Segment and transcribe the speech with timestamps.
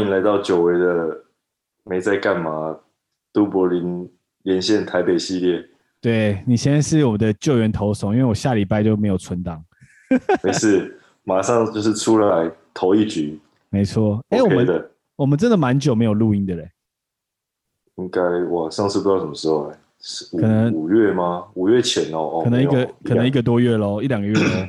[0.00, 1.24] 迎来到久违的
[1.84, 2.78] 没在干嘛，
[3.32, 4.10] 都柏林
[4.42, 5.64] 连线台北系列。
[6.00, 9.64] 对，你现在是我的救援投手，因为我下礼拜就没有存档。
[10.42, 13.40] 没事，马上就是出来投一局。
[13.68, 16.70] 没错，哎、我们我们真的蛮久没有录音的嘞。
[17.96, 19.78] 应该哇，上次不知道什么时候哎，
[20.40, 21.46] 可能五月吗？
[21.54, 24.68] 五月前哦，可能一个可能一个多月喽，一两个月喽。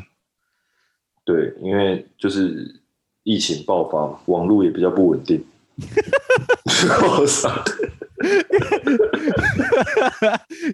[1.24, 2.79] 对，因为就是
[3.30, 5.40] 疫情爆发嘛，网络也比较不稳定。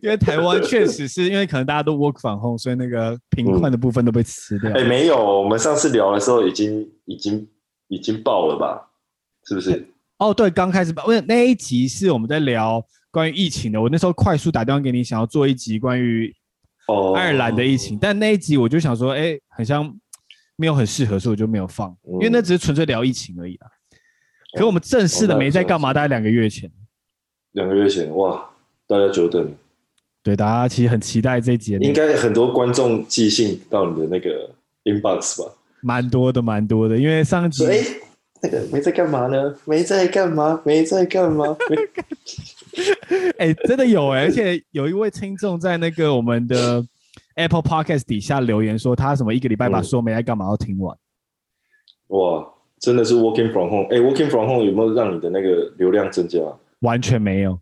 [0.02, 4.70] 因为台湾确实是因为可能大家都 work from home，所以那个贫困的部分都被吃掉。
[4.70, 7.46] 哎、嗯欸，没有，我们上次聊的时候已经已经
[7.90, 8.88] 已经爆了吧？
[9.48, 9.86] 是不是？
[10.20, 12.82] 哦，对，刚开始爆，因为那一集是我们在聊
[13.12, 13.82] 关于疫情的。
[13.82, 16.34] 我那时候快速打电话给你，想要做一集关于
[17.16, 19.94] 爱尔兰的疫情，哦，但那一集我就想说，哎，很像
[20.56, 23.68] 没有很适合，所以我就没有放，嗯，因为那只是纯粹聊疫情而已啊。
[24.58, 26.72] 可我们正式的没在干嘛，大概两个月前。
[27.52, 28.50] 两个月前，哇，
[28.88, 29.54] 大家久等。
[30.24, 31.74] 对，大家其实很期待这一集。
[31.82, 34.50] 应该很多观众寄信到你的那个
[34.86, 35.52] inbox 吧？
[35.82, 37.66] 蛮多的，蛮多的，因为上集。
[37.66, 37.80] 哎，
[38.42, 39.56] 那个没在干嘛呢？
[39.66, 40.62] 没在干嘛？
[40.66, 41.56] 没在干嘛？
[43.38, 46.86] 哎，真的有哎，而且有一位听众在那个我们的
[47.36, 50.98] Apple Podcast 底下留言说，他什么一个礼拜把说没来干嘛要听完。
[52.10, 52.52] 嗯、哇！
[52.78, 56.40] 真的是 working from home，哎、欸、，working from home 有没有让你的那个流量增加？
[56.82, 57.58] 完全没有，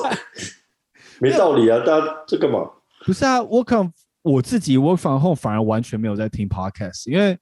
[1.20, 1.78] 没道理啊！
[1.86, 2.68] 大家这干嘛？
[3.06, 3.88] 不是啊，work from
[4.22, 7.38] 我自己 work from home 反而完全没有在听 podcast，因为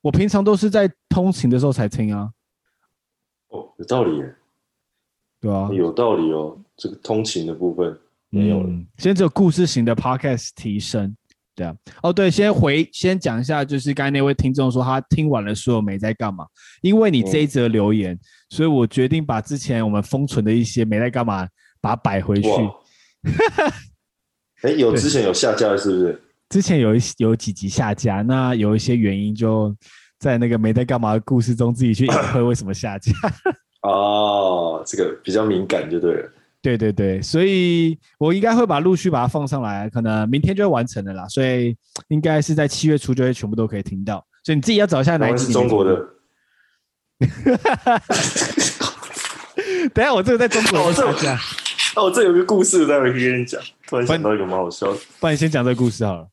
[0.00, 2.30] 我平常都是在通勤的时候才听啊。
[3.48, 4.34] 哦，有道理耶。
[5.40, 6.56] 对啊，有道理哦。
[6.76, 7.98] 这个通勤的部分
[8.32, 11.14] 没有了，嗯、现在只有故事型的 podcast 提升。
[11.54, 16.46] 对啊，哦对，先回先讲一下，就是刚才那位听众说他听完了所有没在干嘛，
[16.80, 21.46] 因为你这一则留言，嗯，所以我决定把之前我们封存的一些没在干嘛，
[21.82, 22.48] 把它摆回去。
[24.62, 26.22] 哎， 有之前有下架是不是？
[26.48, 29.76] 之前有一有几集下架，那有一些原因就
[30.18, 33.12] 在那个没在干嘛的故事中自己去隐晦 为什么下架。
[33.86, 36.32] 哦，这个比较敏感就对了。
[36.62, 41.26] 对对对，所以我应该会把陆续把它放上来，可能明天就会完成的啦。
[41.28, 44.24] 所以应该是在七月初就会全部都可以听到。
[44.44, 46.00] 所以你自己要找一下哪一集是中国的。
[49.92, 50.84] 等下我这个在中国的。
[51.04, 51.26] 哦，这
[52.00, 53.60] 哦，这有个故事，待会可以跟你讲。
[53.88, 54.98] 突然想到一个蛮好笑的。
[55.18, 56.28] 不然你先讲这个故事好了。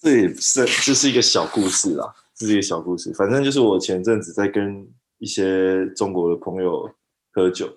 [0.00, 3.12] 这也是，这是一个小故事啦，这是一个小故事。
[3.14, 4.86] 反正就是我前阵子在跟
[5.18, 6.88] 一些中国的朋友
[7.32, 7.68] 喝酒。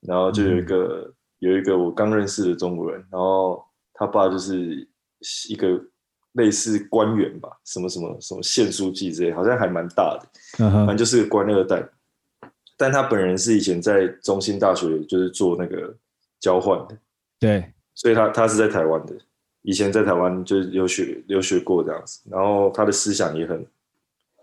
[0.00, 4.88] 然后就有一个、嗯、有一个我刚认识的中国人，然后他爸就是
[5.48, 5.80] 一个
[6.32, 11.84] 类似官员吧，什么什么什么县书记之类，好像还蛮大的，嗯、反正就是个官二代。
[12.76, 15.92] 但他本人是以前在中心大学就是做那个
[16.38, 16.96] 交换的，
[17.40, 19.14] 对，所以他他是在台湾的，
[19.62, 23.66] 以前在台湾就是留学留学过这样子，然后他的思想也很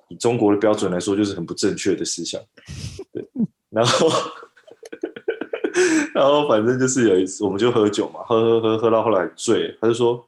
[0.09, 2.41] 以中国的标准来说就是很不正确的思想，
[3.13, 3.25] 对，
[3.69, 4.09] 然后。
[6.15, 10.25] 然后反正就是有一次，我们就喝酒嘛，喝喝喝喝到后来醉，他就说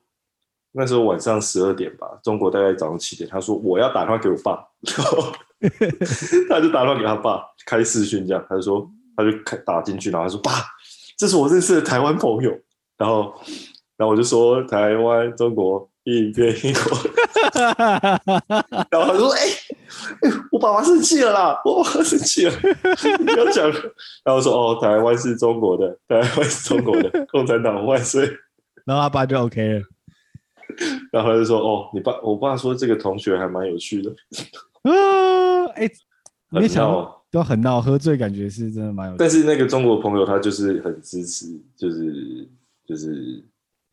[0.74, 5.32] 那时候晚上十二点吧，中国大概早上七点，他说我要打电话给我爸，然后
[6.50, 10.52] 他就打电话给他爸开视讯这样，他就说他就开打进去，然后他说爸，
[11.18, 12.52] 这是我认识的台湾朋友，
[12.98, 13.34] 然后
[13.96, 16.98] 然后我就说台湾中国一边一国，
[18.92, 19.40] 然后他说哎。
[20.22, 21.62] 欸、我爸爸生气了啦！
[21.66, 22.54] 我爸爸生气了，
[23.20, 23.76] 你不要讲了。
[24.24, 28.26] 然后说：“哦，台湾是中国的，台湾是中国的， 共产党万岁。”
[28.86, 29.82] 然后他爸就 OK 了。
[31.12, 34.12] 然后他就说：“哦，你爸，我爸说这个同学还蛮有趣的。”
[34.84, 35.90] 啊，哎，
[36.50, 39.18] 没想到都很闹，喝醉感觉是真的蛮有趣。
[39.20, 42.48] 但是那个中国朋友他就是很支持，就是
[42.86, 43.44] 就是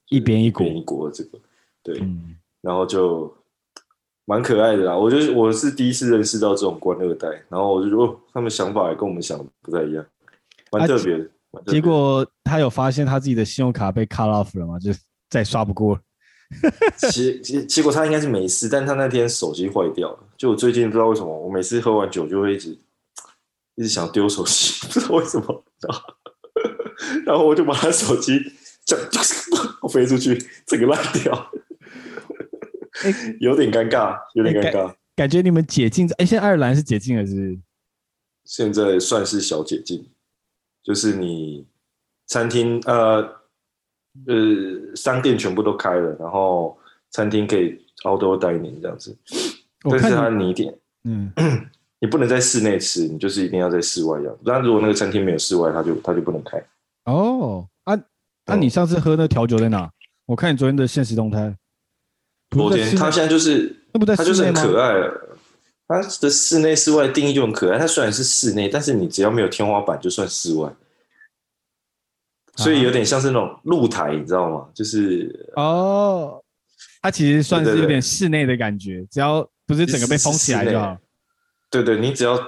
[0.09, 1.39] 一边一国一国这个
[1.83, 3.35] 对、嗯，然后就。
[4.27, 10.05] 蛮可爱的啦，我觉得我是第一次认识到这种官二代，然后我就觉得哦，他们想法也跟我们想的不太一样，
[10.73, 11.25] 蛮特别的。
[11.53, 14.79] 啊、结果他有发现他自己的信用卡被 cut off 了吗？
[14.79, 14.91] 就
[15.29, 16.01] 再也刷不过了。
[17.11, 20.19] 结结结果他应该是没事，但他那天手机坏掉了。
[20.37, 22.71] 就我最近不知道为什么，我每次喝完酒就会一直
[23.75, 25.65] 一直想丢手机，不知道为什么。
[27.27, 28.41] 然后我就把他手机
[28.87, 29.07] 这样
[29.93, 30.37] 飞出去，
[30.67, 31.51] 整个烂掉。
[33.13, 34.97] 欸、 有点尴尬，有点尴尬、欸感。
[35.17, 37.59] 感觉你们解禁，哎、欸，现在爱尔兰是解禁了，是？
[38.45, 40.05] 现在算是小解禁，
[40.83, 41.67] 就是你
[42.27, 43.23] 餐厅呃
[44.27, 46.77] 呃商店全部都开了，然后
[47.11, 49.17] 餐厅可以 outdoor dining 这样子。
[49.83, 50.75] 但是它你点，
[51.05, 51.33] 嗯，
[52.01, 54.37] 你不能在室内吃，你就是一定要在室外要。
[54.43, 56.63] 那如果那个餐厅没有室外，它就它就不能开。
[57.05, 57.95] 哦，啊，
[58.47, 59.85] 那、啊、你上次喝那调酒在哪？
[59.85, 59.93] 嗯、
[60.27, 61.57] 我看你昨天的现实动态。
[62.55, 64.95] 昨天他现在就是，那不在他就是很可爱。
[65.87, 67.79] 他的室内室外定义就很可爱。
[67.79, 70.73] 他虽然是室内，但是你只要没有天花板就算室外。
[72.57, 74.69] 所以有点像是那种露台，你知道吗？
[74.73, 76.41] 就是哦，
[77.03, 80.97] 它其实算是有点室内的感觉，对对对，只要不是整个被封起来就好。
[81.69, 82.39] 对对，你只要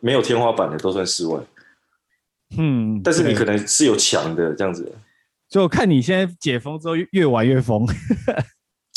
[0.00, 1.40] 没有天花板的都算室外。
[2.56, 4.90] 嗯，但是你可能是有墙的这样子。
[5.48, 7.84] 所以我看你现在解封之后越玩越疯。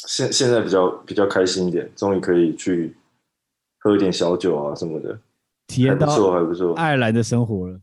[0.07, 2.95] 现现在比较比较开心一点，终于可以去
[3.79, 5.17] 喝一点小酒啊什么的，
[5.67, 7.79] 体验到还不错，还不错，爱尔兰的生活了。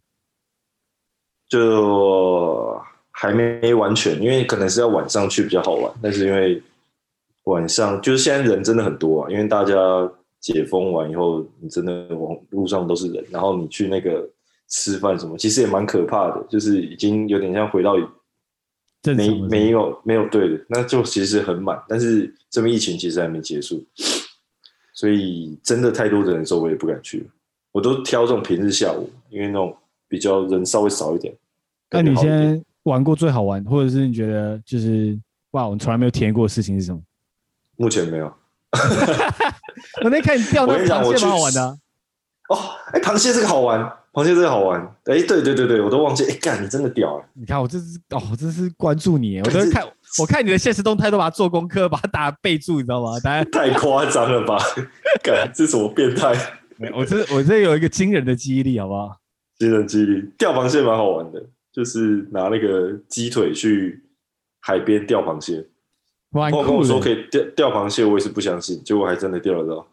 [1.48, 2.80] 就
[3.10, 5.92] 还没完全，因为可能是要晚上去比较好玩。
[6.00, 6.62] 但是因为
[7.44, 9.74] 晚上就是现在人真的很多啊，因为大家
[10.40, 14.26] 解封完以后，你真的往路上都是人，然后你去那个
[14.68, 17.96] 吃饭什么，其实也蛮可怕的，就是已经有点像回到
[19.04, 21.82] 没没有没有对的，那就其实很满。
[21.88, 23.84] 但是这边疫情其实还没结束，
[24.92, 27.28] 所以真的太多的人的时候，我也不敢去。
[27.72, 29.76] 我都挑这种平日下午，因为那种
[30.06, 31.34] 比较人稍微少一点。
[31.90, 35.18] 那你现在玩过最好玩，或者是你觉得就是
[35.52, 37.00] 哇，我从来没有体验过的事情是什么？
[37.76, 38.26] 目前没有。
[40.02, 41.78] 我那天看你钓那螃蟹蛮好玩的、啊。
[42.48, 42.56] 哦，
[42.92, 44.80] 哎、欸，螃蟹这个好玩，螃蟹真的好玩。
[45.04, 46.24] 哎、欸，对对对对，我都忘记。
[46.24, 47.24] 哎、欸，干，你真的屌了！
[47.34, 49.84] 你看我这是哦，我这是关注你， 我都看，
[50.20, 53.18] 我看你的现实动态都把它做功课，把它打备注，你知道吗？
[53.24, 54.58] 大家太夸张了吧？
[55.24, 56.34] 干，这是什么变态？
[56.94, 59.16] 我这我这有一个惊人的记忆力，好不好？
[59.58, 61.42] 惊人记忆力，钓螃蟹蛮好玩的。
[61.72, 64.04] 就是拿那个鸡腿去
[64.60, 65.64] 海边钓螃蟹，
[66.30, 69.86] 然后跟我说可以钓钓螃蟹，我也是不相信，结果还真的钓得到。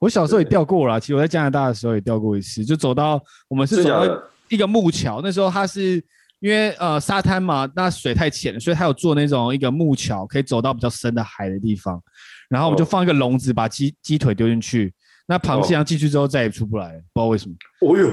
[0.00, 6.02] 我小时候也钓过啦，其实我在加拿大的时候也钓过一次，就走到我们是走到一个木桥，那时候它是
[6.40, 12.02] 因为呃沙滩嘛，那水太浅了，所以它有做那种一个木桥，可以走到比较深的海的地方，
[12.48, 14.92] 然后我们就放一个笼子，把鸡鸡腿丢进去，
[15.26, 17.54] 那螃蟹进去之后再也出不来，不知道为什么。
[17.82, 18.10] 哦呦！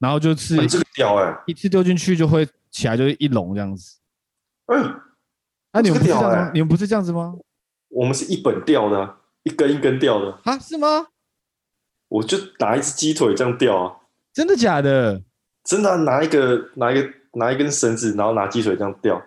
[0.00, 3.98] 然后就是这个屌哎，一次丢进去就会起来，就是一笼这样子。
[4.66, 4.94] 嗯，
[5.72, 6.50] 那，你们不是这样吗？
[6.52, 7.34] 你们不是这样子吗？
[7.88, 10.38] 我们是一本钓的，一根一根钓的。
[10.44, 11.06] 啊，是吗？
[12.10, 13.96] 我就拿一只鸡腿这样钓啊。
[14.34, 15.22] 真的假的？
[15.64, 19.20] 真的，拿一个拿一个拿一根绳子，然后拿鸡腿这样钓，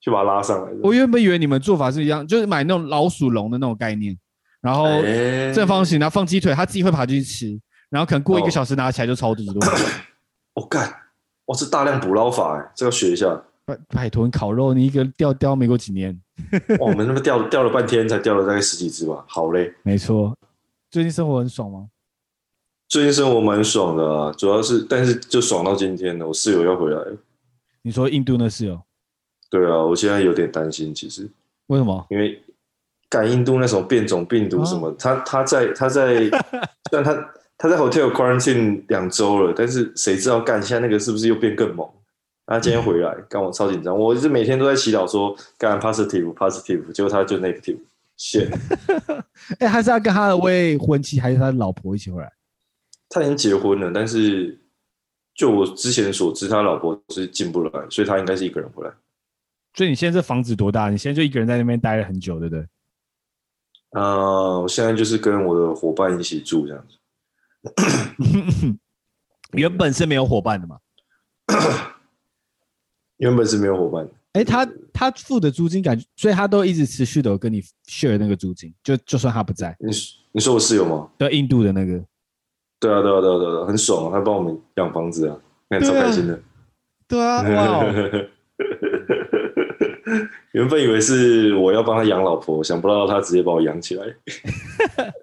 [0.00, 0.72] 去把它拉上来。
[0.82, 4.16] 我原本以为你们做法是一样，就是买那种老鼠笼的那种概念，
[4.60, 4.86] 然后
[5.54, 7.60] 正方形，然后放鸡腿，它自己会爬进去吃，
[7.90, 9.54] 然后可能过一个小时拿起来就超级多。
[10.54, 10.92] 我 干、哦，
[11.46, 13.42] 我是大量捕捞法哎，这要学一下。
[13.66, 16.18] 拜拜托，你烤肉，你一个钓钓没过几年。
[16.78, 19.72] 我们那么钓钓了半天，才钓了大概十几只吧，好累。
[19.82, 20.36] 没错，
[20.90, 21.86] 最近生活很爽吗？
[22.90, 26.26] 最近生活蛮爽的啊，主要是，但是就爽到今天了。
[26.26, 27.16] 我室友要回来了。
[27.82, 28.82] 你说印度那室友？
[29.48, 31.30] 对啊，我现在有点担心，其实。
[31.68, 32.04] 为什么？
[32.10, 32.42] 因为
[33.08, 36.28] 干印度那种变种病毒什么，啊、他他在他在，
[36.90, 37.16] 但 他。
[37.62, 41.86] 他在 hotel quarantine 两周了，但是谁知道干现在那个是不是又变更猛？
[42.46, 47.76] 他今天回来，干我超紧张，我是每天都在祈祷说干 positive positive，结果他就 negative，
[48.16, 48.48] 谢。
[49.60, 52.32] 哎、欸，还是要跟他的未婚妻还是他的老婆一起回来？
[53.10, 54.58] 他已经结婚了，但是
[55.34, 58.94] 就我之前所知，他老婆是进不来，所以他应该是一个人回来。
[59.74, 60.88] 所以你现在这房子多大？
[60.90, 62.62] 你现在就一个人在那边待了很久，对不对？
[63.90, 66.96] 啊、呃，我现在就是跟我的伙伴一起住这样子。
[69.52, 70.78] 原本是没有伙伴的嘛？
[73.18, 74.12] 原本是没有伙伴的。
[74.34, 79.76] 哎、欸，他他付的租金感觉，所以他都一直持续的跟你 share 那个租金，就就算他不在。
[79.80, 79.90] 你
[80.30, 81.10] 你说我室友吗？
[81.18, 82.04] 对，印度的那个。
[82.80, 84.18] 对啊，对啊，对啊，对啊，很爽啊！
[84.18, 85.36] 他帮我们养房子啊，
[85.68, 86.40] 看超开心的。
[87.06, 87.42] 对啊。
[87.42, 87.84] 哇
[90.52, 94.04] 原本以为是我要帮他养老婆，想不到他直接把我养起来。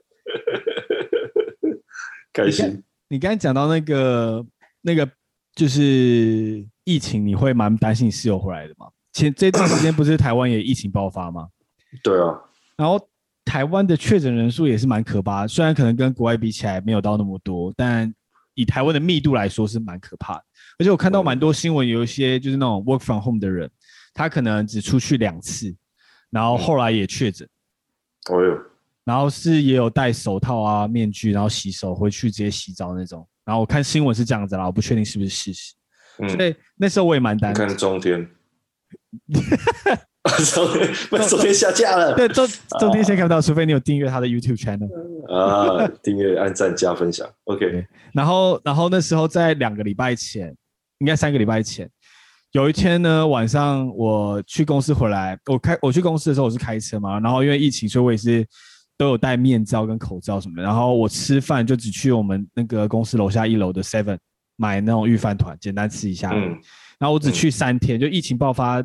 [2.31, 2.81] 开心。
[3.09, 4.45] 你刚才讲到那个
[4.81, 5.09] 那个
[5.55, 5.81] 就是
[6.85, 8.87] 疫情，你会蛮担心你室友回来的吗？
[9.11, 11.47] 前这段时间不是台湾也疫情爆发吗？
[12.03, 12.39] 对啊。
[12.77, 12.97] 然后
[13.47, 18.13] 台湾的确诊人数也是蛮可怕，虽然可能跟国外比起来没有到那么多，但
[18.55, 20.43] 以台湾的密度来说是蛮可怕的。
[20.77, 23.71] 而且我看到蛮多新闻，有一些就是那种 work from home 的人，
[24.13, 25.73] 他可能只出去两次，
[26.29, 27.47] 然后后来也确诊。
[28.29, 28.59] 哦哟。
[29.05, 33.25] 然后是也有戴手套啊、面具，然后洗手回去直接洗澡那种。
[33.45, 35.73] 然后我看新闻是这样子啦，我不确定是不是事实。
[36.19, 37.65] 嗯，所以那时候我也蛮担心。
[37.65, 38.27] 看中天。
[40.27, 42.13] 昨天昨天下架了。
[42.15, 42.47] 对，昨
[42.79, 44.87] 昨天先看不到，除非你有订阅他的 YouTube channel。
[45.33, 47.27] 啊，订阅、按赞、加分享。
[47.45, 47.85] OK。
[48.13, 50.55] 然后，然后那时候在两个礼拜前，
[50.99, 51.89] 应该三个礼拜前，
[52.51, 58.45] 有一天呢晚上我去公司回来，我开我去公司的时候我是开车嘛，然后因为疫情，所以我也是
[58.97, 60.63] 都有戴面罩跟口罩什么的。
[60.63, 64.17] 然后我吃饭就只去我们那个公司楼下一楼的 Seven
[64.55, 66.31] 买那种御饭团，简单吃一下。
[66.33, 66.57] 嗯。
[66.99, 68.83] 然后我只去三天，就疫情爆发，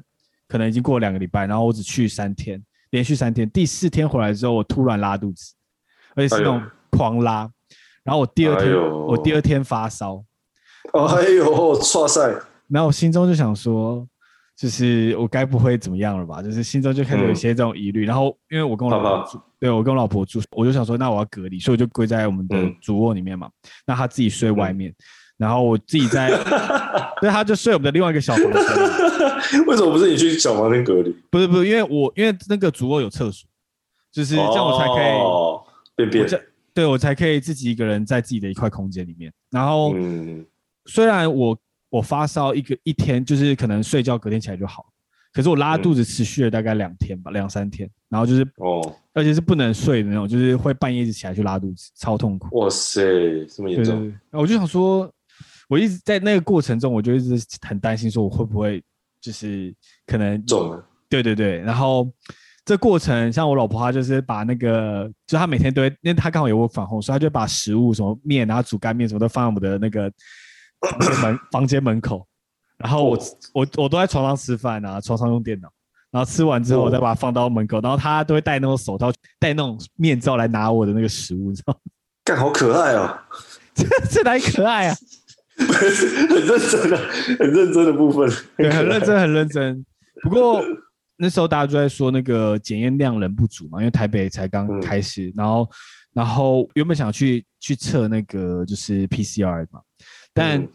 [0.52, 3.50] 可能已经过了两个礼拜，然后我只去三天，连续三天。
[3.50, 5.54] 第四天回来之后，我突然拉肚子。
[6.14, 7.50] 而且是那种狂拉，
[8.04, 10.23] 然后我第二天、哎、我第二天发烧，
[10.92, 12.21] 哎呦，哇塞！
[12.68, 14.06] 然后我心中就想说，
[14.54, 16.42] 就是我该不会怎么样了吧？
[16.42, 18.04] 就是心中就开始有一些这种疑虑。
[18.04, 23.49] 嗯、然后因为我跟我老婆住，对我跟我老婆住，我就想说，那我要隔离，所以我就归在我们的主卧里面嘛。
[23.87, 24.94] 那、嗯、他自己睡外面，嗯、
[25.42, 26.30] 然后我自己在，
[27.18, 29.66] 所以，他就睡我们的另外一个小房间。
[29.66, 31.14] 为什么不是你去小房间隔离？
[31.30, 33.49] 不是不是，因为我因为那个主卧有厕所，
[34.12, 35.12] 就是这样我才可以。
[35.20, 36.40] 哦便便我
[36.72, 39.30] 对我才可以自己一个人在自己的一块空间里面。
[39.50, 40.42] 然后，嗯、
[40.87, 41.54] 虽然我
[41.90, 44.87] 我发烧一个一天，就是可能睡觉隔天起来就好，
[45.34, 47.87] 可是我拉肚子持续了大概两天吧，两、嗯、三天。
[48.08, 48.80] 然后就是哦，
[49.12, 52.58] 而且是不能睡的那种，就是会半夜一直起来去拉肚子，超痛苦。
[52.58, 53.02] 哇塞，
[53.54, 54.11] 这么严重！
[54.30, 55.12] 我就想说，
[55.72, 58.84] 我一直在那个过程中，我就一直很担心，说我会不会
[59.22, 59.74] 就是
[60.06, 60.84] 可能中了？
[61.08, 62.06] 对对对，然后。
[62.64, 70.02] 这过程，像我老婆，她就是把那个，就她每天都会，因为她刚好有我粉红，所以她就把食物什么面，然后煮干面什么都放在我们的那个
[71.20, 72.24] 门房间门口，
[72.78, 73.18] 然后我
[73.52, 75.68] 我我都在床上吃饭啊，床上用电脑，
[76.12, 79.10] 然后吃完之后我再把它放到门口，然后她都会戴那种手套，
[79.40, 81.80] 戴那种面罩来拿我的那个食物，你知道吗？
[82.22, 83.18] 干，好可爱哦，
[83.74, 84.94] 这这哪可爱啊？
[86.28, 86.97] 很认真的，
[87.38, 89.85] 很认真的部分， 对，很认真，很认真。
[90.23, 90.62] 不过。
[91.14, 95.71] 那时候大家就在说那个检验量人不足嘛，因为台北才刚开始，嗯、然后
[96.14, 99.81] 然后原本想去去测那个就是 PCR 嘛，
[100.35, 100.66] 但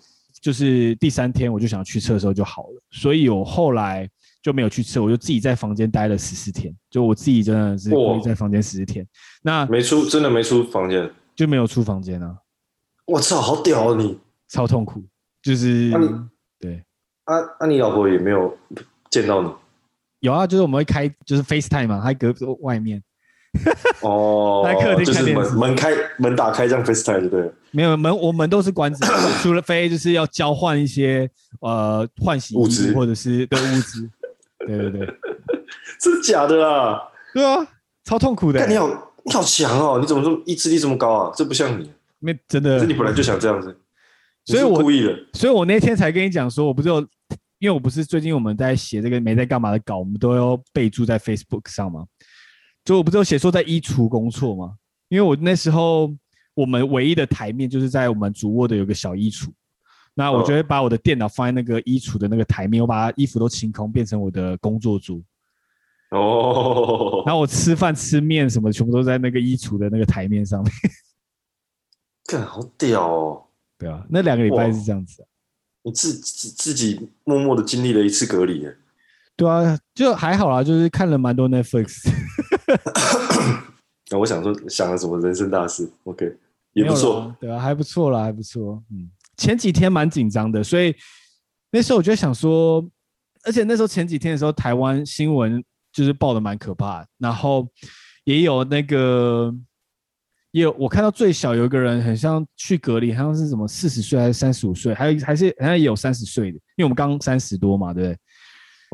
[0.41, 4.09] 就是第三天我就想去测的时候就好了，所以我后来
[4.41, 9.05] 就没有去测，我就自己在房间待了十四天，就我自己真的是自己在房间十四天，
[9.41, 12.37] 那没出真的没出房间，就没有出房间啊！
[13.05, 14.17] 我操，好屌啊你，
[14.49, 15.03] 超痛苦，
[15.41, 16.83] 就是、啊、对，
[17.25, 18.57] 啊啊你老婆也没有
[19.09, 19.51] 见到你。
[20.21, 23.01] 有啊，就是我们会开，就是 FaceTime 嘛，还隔外面。
[24.01, 27.53] 哦， 在客厅就是门门开门打开这样 FaceTime 就对了。
[27.71, 29.05] 没有门，我们都是关着，
[29.41, 31.29] 除了非就是要交换一些
[31.61, 34.09] 呃换洗物资或者是的物资。
[34.59, 35.07] 对对对，
[36.01, 36.99] 是假的啊？
[37.33, 37.65] 对啊，
[38.03, 38.65] 超痛苦的。
[38.67, 38.87] 你好，
[39.23, 39.99] 你好强哦！
[40.01, 41.31] 你怎么这么意志力这么高啊？
[41.35, 41.91] 这不像你。
[42.19, 43.77] 没真的，是你本来就想这样子，
[44.47, 45.15] 所以我故意的。
[45.33, 47.07] 所以我那天才跟你讲说，我不是有。
[47.59, 52.05] 因为我不是最近我们在写这个没在干嘛的稿，我们都要备注在 Facebook 上吗？
[52.85, 54.75] 就我不是有写说在衣橱工作吗？
[55.09, 56.13] 因为我那时候
[56.53, 59.49] 我们唯一的台面就是在我们主卧的有个小衣橱，
[60.13, 65.19] 那我就会把我的电脑放在那个衣橱的那个台面，我把衣服都清空，变成我的工作桌。
[66.11, 70.71] 哦，然后我吃饭吃面什么的，全部都在那个衣橱的那个台面上面。
[72.27, 73.46] 干，好屌哦！
[73.77, 75.25] 对啊，那两个礼拜是这样子。
[75.83, 78.67] 你自自自己默默的经历了一次隔离，
[79.35, 82.09] 对啊，就还好啦，就是看了蛮多 Netflix。
[84.09, 86.35] 那我想说，想了什么人生大事？OK，
[86.73, 88.83] 也不错，对啊，还不错啦，还不错。
[88.91, 90.93] 嗯，前几天蛮紧张的，所以
[91.71, 92.85] 那时候我就想说，
[93.43, 97.67] 而且那时候前几天的时候，台湾新闻就是报的蛮可怕，然后
[98.25, 99.55] 也有那个。
[100.57, 108.17] 也有我看到最小有一个人很像去隔离，好像是什么四十岁还是三十五岁，还有还是好像也有三十岁的，因为我们刚三十多嘛，对不对？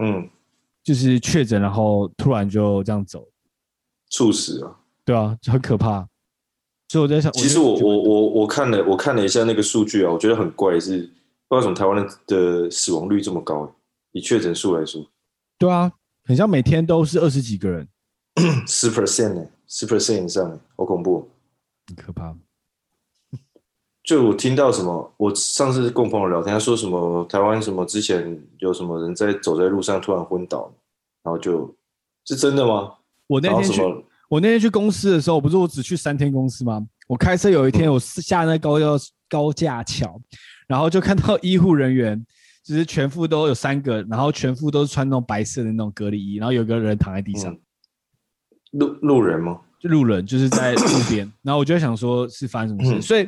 [0.03, 0.29] 嗯，
[0.83, 3.25] 就是确诊，然后突然就这样走，
[4.09, 6.05] 猝死啊，对啊，就很可怕。
[6.89, 11.11] 所以我在想，其实我我我我看了我看了一下那个数据啊，我觉得很怪，是不知
[11.47, 13.73] 道为什么台湾的死亡率这么高，
[14.11, 15.01] 以确诊数来说，
[15.57, 15.89] 对啊，
[16.25, 17.87] 很像每天都是二十几个人，
[18.67, 21.29] 十 percent 呢，十 percent 以上，好恐怖。
[21.87, 22.35] 很可怕。
[24.03, 30.73] 就我听到什么，我上次跟朋友聊天，他说什么台湾什么之前有什么人在走在路上突然昏倒，
[31.23, 31.73] 然后就
[32.25, 32.95] 是真的吗？
[33.27, 33.81] 我那天去，
[34.27, 36.85] 我那天去公司的时候，不是我只去三天公司吗？
[37.07, 38.85] 我开车有一天，我下那高架
[39.29, 40.21] 高架桥，
[40.67, 42.25] 然后就看到医护人员，
[42.61, 47.57] 就是全副都有三个，然后全副都是穿那种白色的那种隔离衣，然后有个人躺在地上。
[48.71, 49.61] 路路人吗？
[49.83, 53.27] 就路人就是在路边， 然后我就想说，是发生什么事，嗯、所以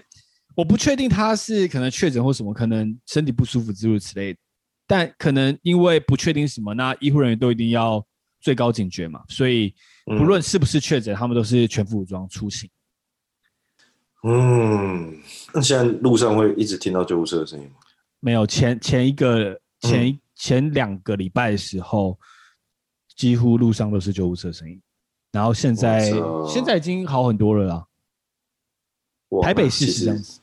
[0.55, 4.39] 我不确定他是可能确诊或什么，可能身体不舒服之类之类的，
[4.87, 8.01] 但可能因为不确定什么，那医护人员都一定要
[8.39, 12.69] 最高警觉嘛，所以不论是不是确诊，嗯、他们都是全副武装出行。
[14.23, 15.19] 嗯，
[15.53, 17.75] 那现在路上会一直听到救护车的声音吗？
[18.21, 22.17] 没有，前前一个前、嗯、前两个礼拜的时候，
[23.17, 24.81] 几乎路上都是救护车声音。
[25.35, 26.09] 然后现在
[26.47, 27.85] 现在已经好很多了啦。
[29.43, 30.39] 台北市是这样子，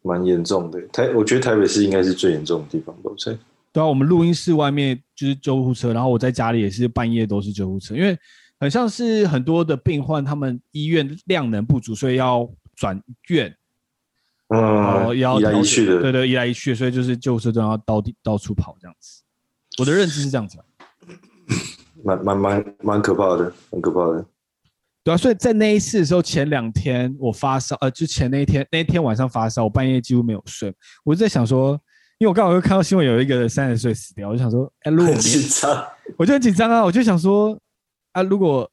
[0.00, 0.80] 蛮严重的。
[0.88, 3.38] 台我觉得台北市应该是最严重的地方，对不对？
[3.74, 8.18] 对啊，我们录音室外面就是救护车，然后我在家里也是半夜都是救护车，因为
[8.58, 12.98] 很像是很多的病患，他们医院量能不足，所以要转
[13.28, 13.54] 院，
[14.48, 19.22] 嗯，要一来一去的，对对，一来一去，所以就是救护车都要到地到处跑这样子。
[19.78, 20.58] 我的认知是这样子，
[22.04, 24.24] 蛮蛮蛮蛮可怕的，很可怕的。
[25.04, 30.72] 对啊，所以在那一次的时候，前两天我发烧，呃，就前那一天那一天晚上发烧，我半夜几乎没有睡。
[31.04, 31.72] 我就在想说，
[32.18, 37.58] 因为我刚好又看到新闻有一个三十岁死掉，我就想说，哎，如果 紧张，我就很紧张啊，我就想说，
[38.12, 38.70] 啊，如果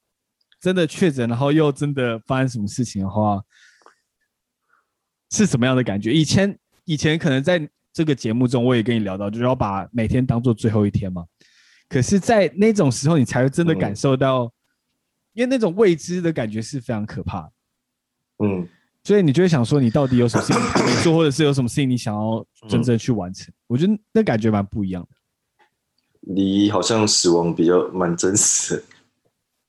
[0.62, 3.42] 真的确诊，然后又真的发生什么事情的话，
[5.32, 6.14] 是什么样的感觉？
[6.14, 6.56] 以前
[6.86, 11.26] 以前可能在这个节目中，我也跟你聊到，就是要把每天当做最后一天嘛。
[11.90, 14.44] 可是，在那种时候，你才会真的感受到。
[14.44, 14.52] 嗯
[15.34, 17.52] 因为那种未知的感觉是非常可怕的，
[18.44, 18.68] 嗯，
[19.04, 23.48] 所以你就会想说，你到底有什么事情 没做，或者是有什么事情你想要真正去完成？
[23.50, 25.10] 嗯、我觉得那感觉蛮不一样的。
[26.20, 28.84] 你好像死亡比较蛮真实的，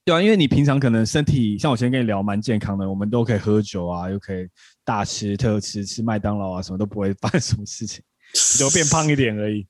[0.07, 4.49] 对啊，因为你平常可能身体像我前跟你聊蛮健康的，我们都可以喝酒啊，又可以
[4.83, 8.03] 大吃特吃，吃麦当劳啊，什么都不会发生什么事情，
[8.59, 9.65] 就变胖一点而已。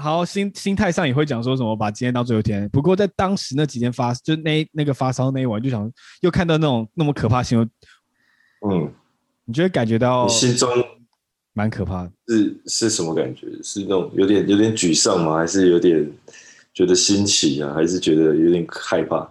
[0.00, 2.68] 好，心心态上也会讲说什么把今天当最后一天。
[2.70, 7.70] 不过在当时那几天发，就那那个发烧那一晚，就想又看到那种那么可怕新闻，
[8.68, 8.92] 嗯，
[9.44, 10.68] 你就会感觉到心中
[11.52, 12.12] 蛮可怕的。
[12.26, 13.46] 是是什么感觉？
[13.62, 15.36] 是那种有点有点沮丧吗？
[15.36, 16.10] 还是有点
[16.72, 17.72] 觉得新奇啊？
[17.72, 19.30] 还是觉得有点害怕？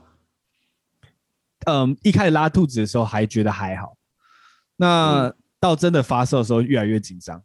[1.66, 3.98] 嗯，一开始拉肚子的时候还觉得还好，
[4.78, 7.44] 那到真的发烧的时候越来越紧张。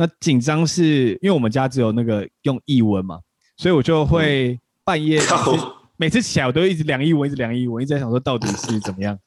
[0.00, 3.20] 那紧张是因为我们家只有那个用腋温嘛，
[3.58, 5.66] 所以我就会半夜每次，
[5.98, 9.18] 每次起来我都一直量腋温，一直量腋温，一直在想说到底是怎么样。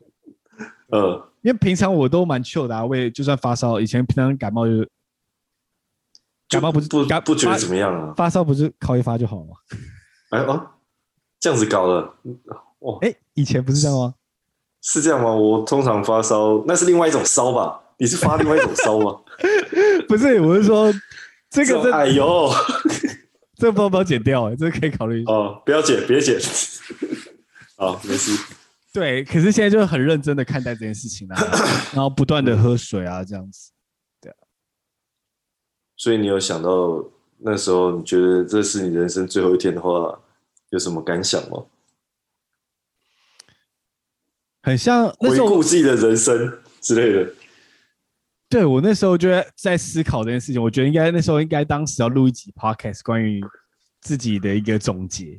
[0.92, 4.86] 嗯，因为平常我都蛮 chill 的啊，我也就算发烧，以前平常感冒就
[6.50, 8.12] 感冒不是不不觉得怎么样啊？
[8.14, 9.56] 发烧不是靠一发就好吗？
[10.32, 10.68] 哎哦，
[11.40, 11.94] 这样子搞的
[12.80, 14.12] 哦，哎，以前不是这样吗？
[14.82, 15.32] 是这样吗？
[15.34, 17.80] 我通常发烧，那是另外一种烧吧？
[17.96, 19.18] 你是发另外一种烧吗？
[20.08, 20.92] 不是，我是说
[21.50, 22.50] 这个这，哎呦，
[23.56, 26.38] 这个不要不要剪掉哎，这个可以考虑哦，不要剪，别剪，
[27.76, 28.36] 好，没事。
[28.92, 31.40] 对，可是现在就很认真的看待这件事情啊，
[31.94, 33.70] 然后不断的喝水啊，这样子。
[34.20, 34.36] 对啊。
[35.96, 37.04] 所以你有想到
[37.38, 40.18] 那时候，你觉得这是你人生最后一天的话，
[40.70, 41.64] 有什么感想吗？
[44.62, 47.32] 很像回顾自己的人生之类的。
[48.48, 53.44] 对，我那时候就在思考这件事情，我觉得应该那时候应该当时要录一集 podcast 关于
[54.00, 55.38] 自己的一个总结。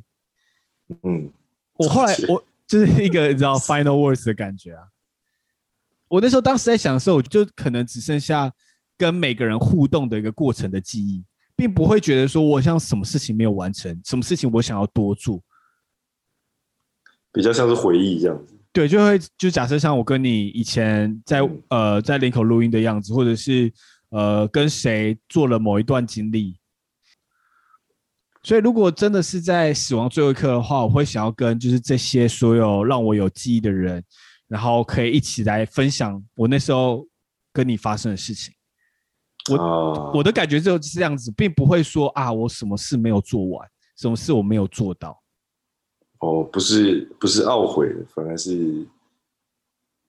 [1.02, 1.32] 嗯，
[1.74, 4.84] 我后来我就是一个你知道 final words 的感觉啊。
[6.06, 8.52] 我那时候当时在想的时候，我就可能只剩下
[8.96, 11.24] 跟每个人互动的一个过程的记忆，
[11.56, 15.42] 并不会觉得说我像什么事情没有完成，什么事情我想要多做，
[17.32, 18.59] 比较像是回忆这样子。
[18.72, 23.72] 对，就会就假设像我跟你以前在呃在林口录音的样子，或者是
[24.10, 26.56] 呃跟谁做了某一段经历。
[28.42, 34.02] 所以如果真的是在死亡最后一刻的话，我会想要跟就是这些所有让我有记忆的人，
[34.48, 37.06] 然后可以一起来分享我那时候
[37.52, 38.54] 跟你发生的事情。
[39.50, 40.16] 我、uh...
[40.16, 45.19] 我的感觉就是这样子，并不会说啊我什么事没有做完，什么事我没有做到。
[46.20, 48.86] 哦，不是不是懊悔，反而是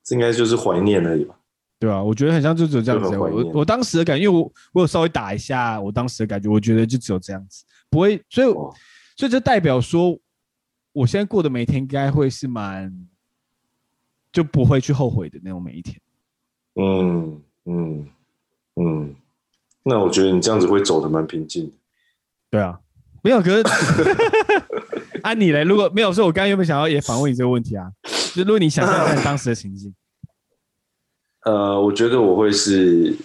[0.04, 1.36] 这应该就是怀念而已吧？
[1.80, 3.18] 对啊，我觉得很像就只有这样子。
[3.18, 8.72] 我我当时的感觉，因为我我有稍微打一下我当时的感觉，我觉得就只有这样子，不会，所以、哦、
[9.18, 10.16] 所以这代表说，
[10.92, 12.94] 我现在过的每一天应该会是蛮
[14.32, 16.00] 就不会去后悔的那种每一天。
[16.76, 18.08] 嗯嗯
[18.76, 19.16] 嗯，
[19.84, 21.74] 那我觉得你这样子会走的蛮平静的。
[22.50, 22.80] 对啊，
[23.24, 23.64] 没有，可是。
[25.24, 25.64] 按、啊、你嘞？
[25.64, 27.92] 如果没有说，我刚刚有没有想要也反问你这个问题啊？
[28.34, 29.94] 就如果你想象一下当时的情境，
[31.46, 33.16] 呃，我觉得我会是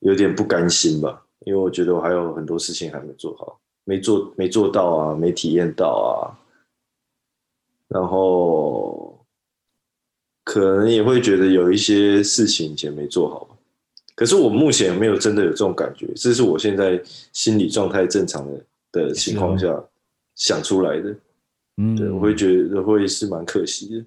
[0.00, 6.34] 有点不甘心吧，因为我觉得我还有很多事情还没做好，没做没做到啊，没体验到啊，
[7.88, 9.24] 然后
[10.44, 13.56] 可能也会觉得有一些事情以前没做好，
[14.14, 17.00] 可是我目前没有真的有这种感觉，这是我现在
[17.32, 19.66] 心理状态正常的的情况下。
[20.40, 21.14] 想出来的，
[21.76, 24.04] 嗯，对，我会觉得会是蛮可惜的，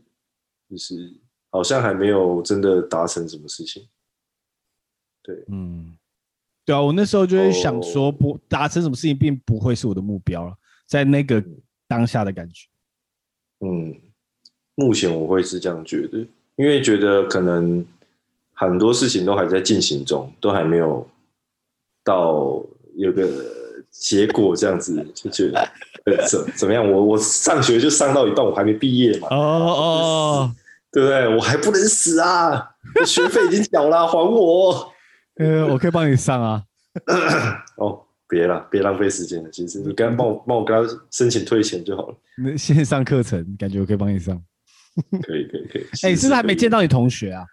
[0.67, 1.13] 就是
[1.51, 3.87] 好像还没有真的达成什么事情。
[5.21, 5.95] 对，嗯，
[6.65, 11.41] 对啊，我那时候就会想说，不达成什么事情，并不会是我的目标了，在那个
[11.87, 12.67] 当下的感觉。
[13.59, 13.95] 嗯，
[14.73, 16.17] 目前我会是这样觉得，
[16.55, 17.85] 因为觉得可能
[18.53, 21.07] 很多事情都还在进行中，都还没有
[22.03, 22.59] 到
[22.95, 23.29] 有个
[23.91, 25.71] 结果，这样子就觉得
[26.29, 26.89] 怎怎么样？
[26.89, 29.27] 我我上学就上到一半，我还没毕业嘛。
[29.31, 30.51] 哦哦，
[30.91, 31.35] 对不对？
[31.35, 32.71] 我还不能死啊！
[33.05, 34.93] 学费已经缴了，还我。
[35.39, 36.63] 呃，我可以帮你上啊。
[37.77, 39.49] 哦，别了，别浪费时间了。
[39.49, 42.15] 其实你刚帮我帮我跟他申请退钱就好了。
[42.37, 44.39] 那线上课程，感觉我可以帮你上。
[45.25, 45.85] 可以可以可 以。
[46.03, 47.45] 哎，你是不是还没见到你同学啊？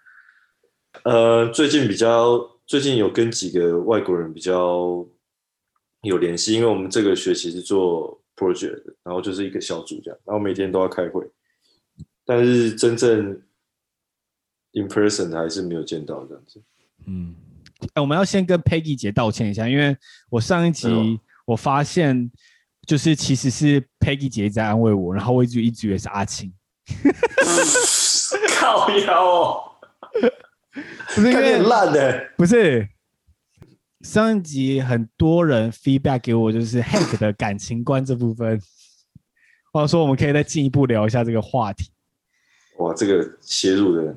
[1.05, 5.07] 呃，最近比较最近有跟几个外国人比较
[6.03, 11.29] 有联系，因为我们这个学期是做 project，然后就是一个小组这样，然后每天都要开会，
[12.25, 13.43] 但是真正
[14.73, 16.63] in person 还是没有见到这样子。
[17.07, 17.35] 嗯。
[17.95, 19.97] 哎，我们要先跟 Peggy 姐道歉一下，因为
[20.29, 22.31] 我上一集我发现，
[22.87, 26.53] 就是其实是 Peggy 姐在安慰我，然后我一直一直以为是阿青，
[28.61, 29.63] 靠腰哦，
[31.17, 32.87] 不是因为烂的，不是
[34.01, 38.61] 上一集很多人 feedback 给我，就是 Hank 的感情观这部分，
[39.73, 41.91] 或者说我们可以再进一步聊一下这个话题。
[42.79, 44.17] 哇，这个切入的。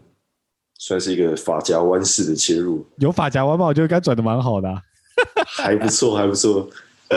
[0.76, 3.66] 算是一个发夹弯式的切入，有发夹弯吗？
[3.66, 4.82] 我觉得该转的蛮好的、啊，
[5.48, 6.70] 还不错，还不错。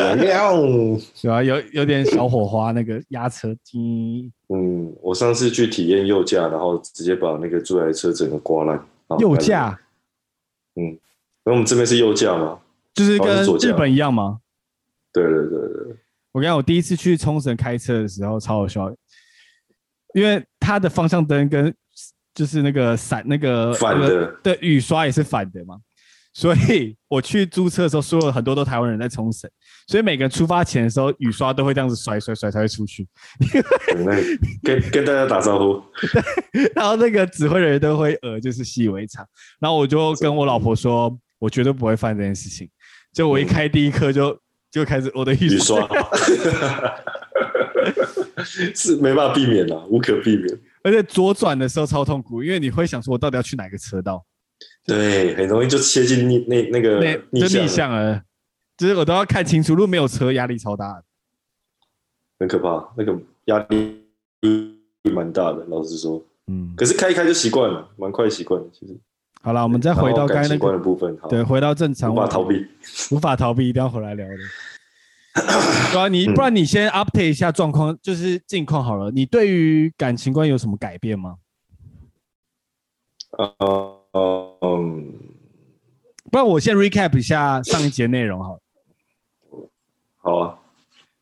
[1.23, 4.31] 有啊，有有点小火花，那个压车机。
[4.51, 8.81] 嗯，我上次去体验右驾，然后直接把那个这台车整个刮烂。
[9.19, 9.77] 右驾？
[10.77, 10.97] 嗯，
[11.47, 12.59] 那我们这边是右驾吗？
[12.93, 14.41] 就是跟日本一样吗？
[15.15, 15.97] 对对对对。
[16.33, 18.95] 我跟你讲，我第一次去冲绳开车的时候超好笑，
[20.13, 21.75] 因为它的方向灯跟。
[22.35, 25.79] 就是那个闪那个反的，对，雨刷也是反的嘛，
[26.35, 29.51] 所以我去租车的时候，所有很多都台湾人在冲绳，
[29.89, 33.09] 所以每个人出发前的时候，雨刷都会这样子甩甩甩才会出去。
[34.63, 35.83] 跟跟大家打招呼，
[36.77, 39.27] 然后那个指挥人员都会呃，就是习以为常。
[39.59, 42.69] 然后我就跟我老婆说，我绝对不会犯这件事情。
[43.13, 44.39] 就我一开第一课就、嗯、
[44.71, 45.89] 就开始我的雨刷，
[48.45, 50.61] 是没办法避免了，无可避免。
[50.83, 54.25] 而且左转的时候超痛苦，因为你会想说，我到底要去哪个车道？
[54.85, 58.23] 对，很容易就切进逆那那个逆就逆向了，
[58.77, 61.03] 就是我都要看清楚，如果没有车，压力超大，
[62.39, 64.05] 很可怕，那个压力
[65.13, 65.65] 蛮大的。
[65.69, 68.69] 老实说，嗯，可是开一开就习惯了，蛮快习惯的。
[68.73, 68.97] 其实，
[69.47, 72.67] 好了，我们再回到刚才那个部分，对，回到正常，无法逃避，
[73.13, 74.35] 无法逃避，一定要回来聊的。
[75.93, 79.09] 对啊，你不然你先 update 一下状况，就是近况好了。
[79.13, 81.37] 你对于感情观有什么改变吗？
[83.39, 84.01] 呃，
[84.63, 85.15] 嗯，
[86.29, 88.61] 不然我先 recap 一下上一集的内容好了。
[90.17, 90.59] 好啊。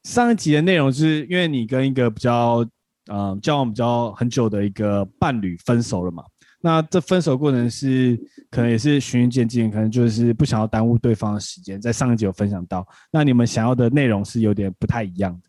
[0.05, 2.67] 上一集的内容是因为你跟一个比较
[3.13, 6.25] 嗯、呃、交往比较很久的一个伴侣分手了嘛？
[6.65, 8.19] 那这分手过程是
[8.51, 11.79] 可能也是循序渐进，可能就是不想要耽误对方的时间。
[11.79, 15.49] 在上一集有分享到，那你们想要的内容是有点不太一样的。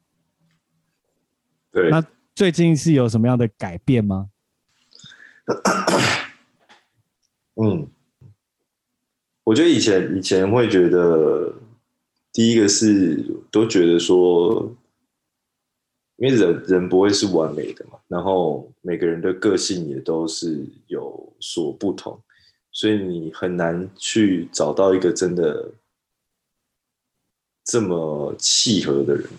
[1.72, 1.90] 对。
[1.90, 2.04] 那
[2.36, 4.30] 最近是有什么样的改变吗？
[7.64, 7.88] 嗯，
[9.46, 11.54] 我觉得以前以前会觉得，
[12.34, 14.76] 第一个是都觉得说。
[16.18, 22.18] 因为人人不会是完美的嘛，然后每个人的个性也都是有所不同，
[22.72, 25.70] 所以你很难去找到一个真的
[27.66, 29.30] 这么契合的人。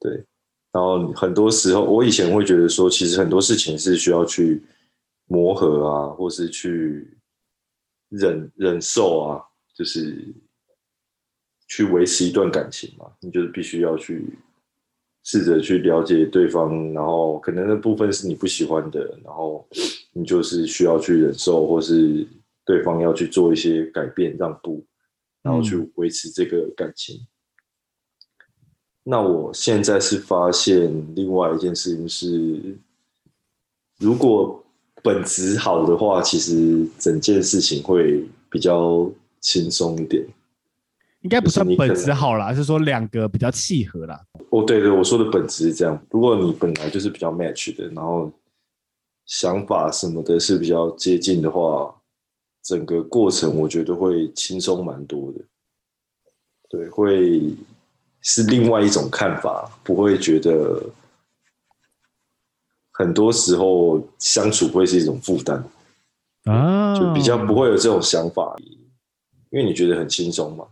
[0.00, 0.12] 对，
[0.72, 4.60] 然后很多时候，我以前会觉得说，其实很多事情是需要去
[5.26, 7.16] 磨合啊，或是去
[8.08, 9.40] 忍忍受啊，
[9.72, 10.34] 就是
[11.68, 14.36] 去维持一段感情嘛，你就是必须要去。
[15.26, 19.66] 试着去了解对方，然后可能那部分是你不喜欢的，然后
[20.12, 22.24] 你就是需要去忍受，或是
[22.64, 24.86] 对方要去做一些改变、让步，
[25.42, 27.16] 然后去维持这个感情。
[27.16, 27.26] 嗯。
[29.02, 32.78] 那我现在是发现另外一件事情是，
[33.98, 34.64] 如果
[35.02, 39.10] 本质好的话，其实整件事情会比较
[39.40, 40.24] 轻松一点。
[41.26, 44.24] 应该不算本质好啦，是说两个比较契合啦。
[44.50, 46.00] 哦，对对，我说的本质是这样。
[46.08, 48.30] 如果你本来就是比较 match 的，然后
[49.24, 51.92] 想法什么的是比较接近的话，
[52.62, 55.40] 整个过程我觉得会轻松蛮多的。
[56.68, 57.52] 对，会
[58.20, 60.80] 是另外一种看法，不会觉得
[62.92, 65.64] 很多时候相处会是一种负担
[66.44, 68.56] 啊，就比较不会有这种想法，
[69.50, 70.64] 因为你觉得很轻松嘛，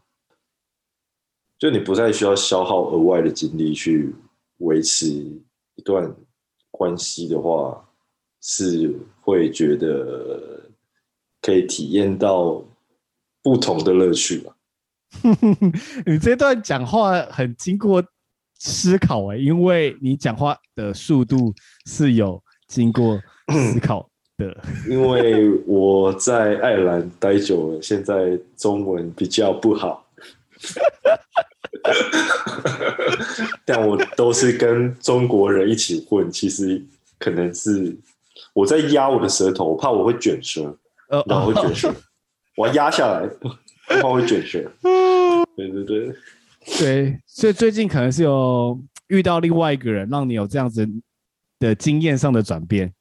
[1.58, 4.14] 就你不再需要消耗额外的精力去
[4.58, 6.14] 维持一段
[6.70, 7.82] 关系的话，
[8.42, 10.68] 是会觉得
[11.40, 12.62] 可以体验到
[13.42, 14.54] 不同的乐趣吧。
[16.04, 18.04] 你这段讲话很经过
[18.58, 21.54] 思考哎、欸，因为你讲话的速度
[21.86, 24.56] 是有经过思考的。
[24.90, 30.03] 因为我在爱尔兰待久了，现在中文比较不好，
[33.64, 36.82] 但我都是跟中国人一起混，其实
[37.18, 37.96] 可能是
[38.52, 40.76] 我在压我的舌头，我怕我会卷舌，
[41.26, 41.94] 然后会卷舌，
[42.56, 43.28] 我要压下来。
[43.86, 44.72] 我怕会卷舌，
[45.54, 46.16] 对对对，
[46.80, 50.88] 对，所以最近可能是有遇到另外一个人，让你有这样子
[51.58, 52.94] 的经验上的转变，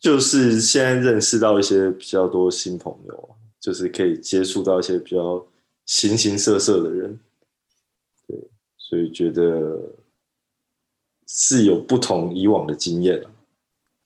[0.00, 5.46] 就是现在认识到一些比较多新朋友，就是可以接触到一些比较
[5.88, 7.18] 形形色色的人，
[8.26, 8.36] 对，
[8.76, 9.96] 所以觉得
[11.26, 13.24] 是有不同以往的经验。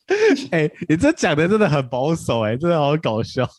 [0.53, 3.45] 哎、欸，你这讲的真的很保守、欸，哎，真的好搞笑。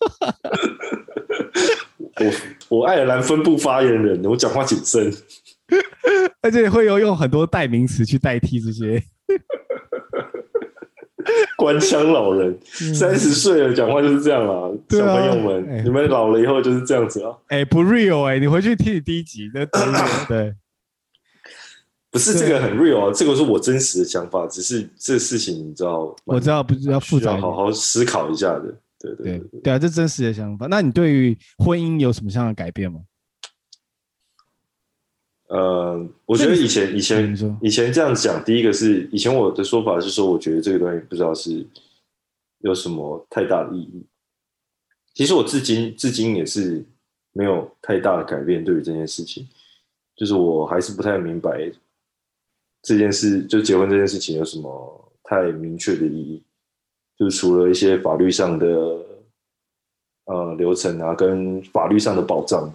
[2.16, 5.14] 我我爱尔兰分部发言人，我讲话谨慎，
[6.42, 9.04] 而且会有用很多代名词去代替这些
[11.58, 12.58] 官腔老人。
[12.94, 17.32] 三十岁了，讲话就是这样啊，小朋友们，欸、你们老了以后就是这样子啊。
[17.48, 19.66] 哎、欸，不 real 哎、欸，你回去听你第一集那
[20.28, 20.54] 对，
[22.12, 28.74] 不是这个很 real 啊，这个是我真实的想法，只是这事情你知道，我知道不是要复杂，好好思考一下的。
[29.00, 30.66] 对对对，对，对啊，这真实的想法。
[30.70, 33.02] 那你对于婚姻有什么样的改变吗？
[35.54, 41.63] 呃，我觉得以前以前以前这样讲，第一个是以前我的说法是说，我觉得这个东西不知道是
[42.62, 44.04] 有什么太大的意义。
[45.13, 46.84] 其实我至今至今也是
[47.34, 49.48] 没有太大的改变，对于这件事情，
[50.16, 51.72] 就是我还是不太明白
[52.82, 56.42] 这件事，就结婚这件事情有什么太明确的意义。
[57.16, 58.68] 就是除了一些法律上的
[60.26, 62.74] 呃流程啊，跟法律上的保障，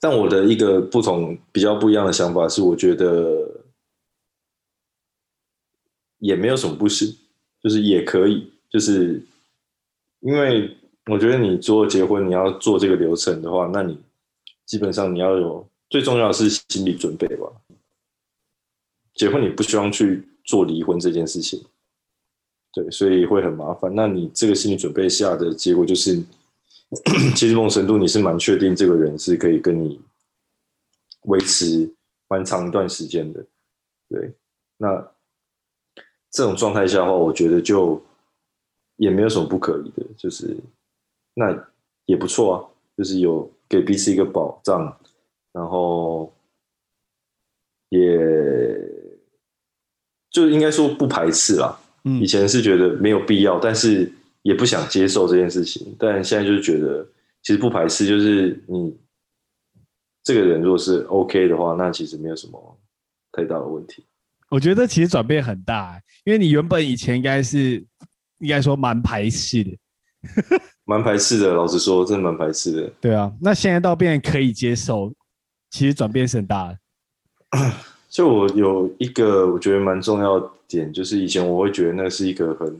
[0.00, 3.62] 但我的一个不同比较不一样的想法是，我觉得
[6.18, 7.14] 也没有什么不行，
[7.62, 9.22] 就是也可以，就是
[10.20, 10.74] 因为
[11.06, 13.98] 我觉得你做结婚你要做这个流程的话，那你
[14.64, 17.46] 基本上你要有最重要的是心理准备吧。
[19.14, 21.62] 结婚你不希望去做离婚这件事情。
[22.72, 23.92] 对，所以会很麻烦。
[23.94, 26.22] 那你这个心理准备下的结果就是，
[27.36, 30.00] 其实某种程度你是蛮确定这个人是可以跟你
[31.22, 31.94] 维持
[32.28, 33.44] 蛮长一段时间的。
[34.08, 34.32] 对，
[34.76, 35.12] 那
[36.30, 38.02] 这种状态下的话，我觉得就
[38.96, 40.56] 也没有什么不可以的，就是
[41.34, 41.68] 那
[42.06, 42.58] 也不错啊，
[42.96, 44.98] 就是有给彼此一个保障，
[45.52, 46.32] 然后
[47.88, 47.98] 也
[50.30, 51.80] 就应该说不排斥啦。
[52.02, 54.10] 以前是觉得没有必要，但是
[54.42, 55.94] 也不想接受这件事情。
[55.98, 57.06] 但现在就是觉得，
[57.42, 58.96] 其实不排斥，就是你
[60.22, 62.80] 这个人如果是 OK 的话，那其实没有什么
[63.32, 64.04] 太大的问题。
[64.50, 67.84] 我觉得其实转变很大，因为你原本以前应该是
[68.38, 69.78] 应该说蛮排斥的，
[70.84, 71.54] 蛮排斥的。
[71.54, 72.92] 老实说，真的蛮排斥的。
[73.00, 75.14] 对啊，那现在到变可以接受，
[75.70, 76.78] 其实转变是很大的。
[78.10, 82.76] 就我有一个我觉得蛮重要的点，就是以前我会觉得那是一个很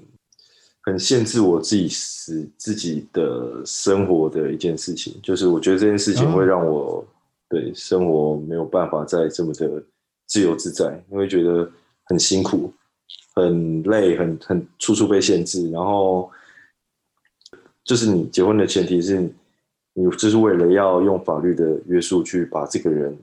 [0.90, 7.06] 很限制我自己是自己的生活的一件事情，就是我觉得这件事情会让我
[7.48, 9.80] 对生活没有办法再这么的
[10.26, 11.70] 自由自在，因为觉得
[12.06, 12.72] 很辛苦、
[13.34, 15.70] 很累、很很处处被限制。
[15.70, 16.28] 然后
[17.84, 19.20] 就是你结婚的前提是
[19.94, 23.16] 你就是为了要用法律的约束去把这个人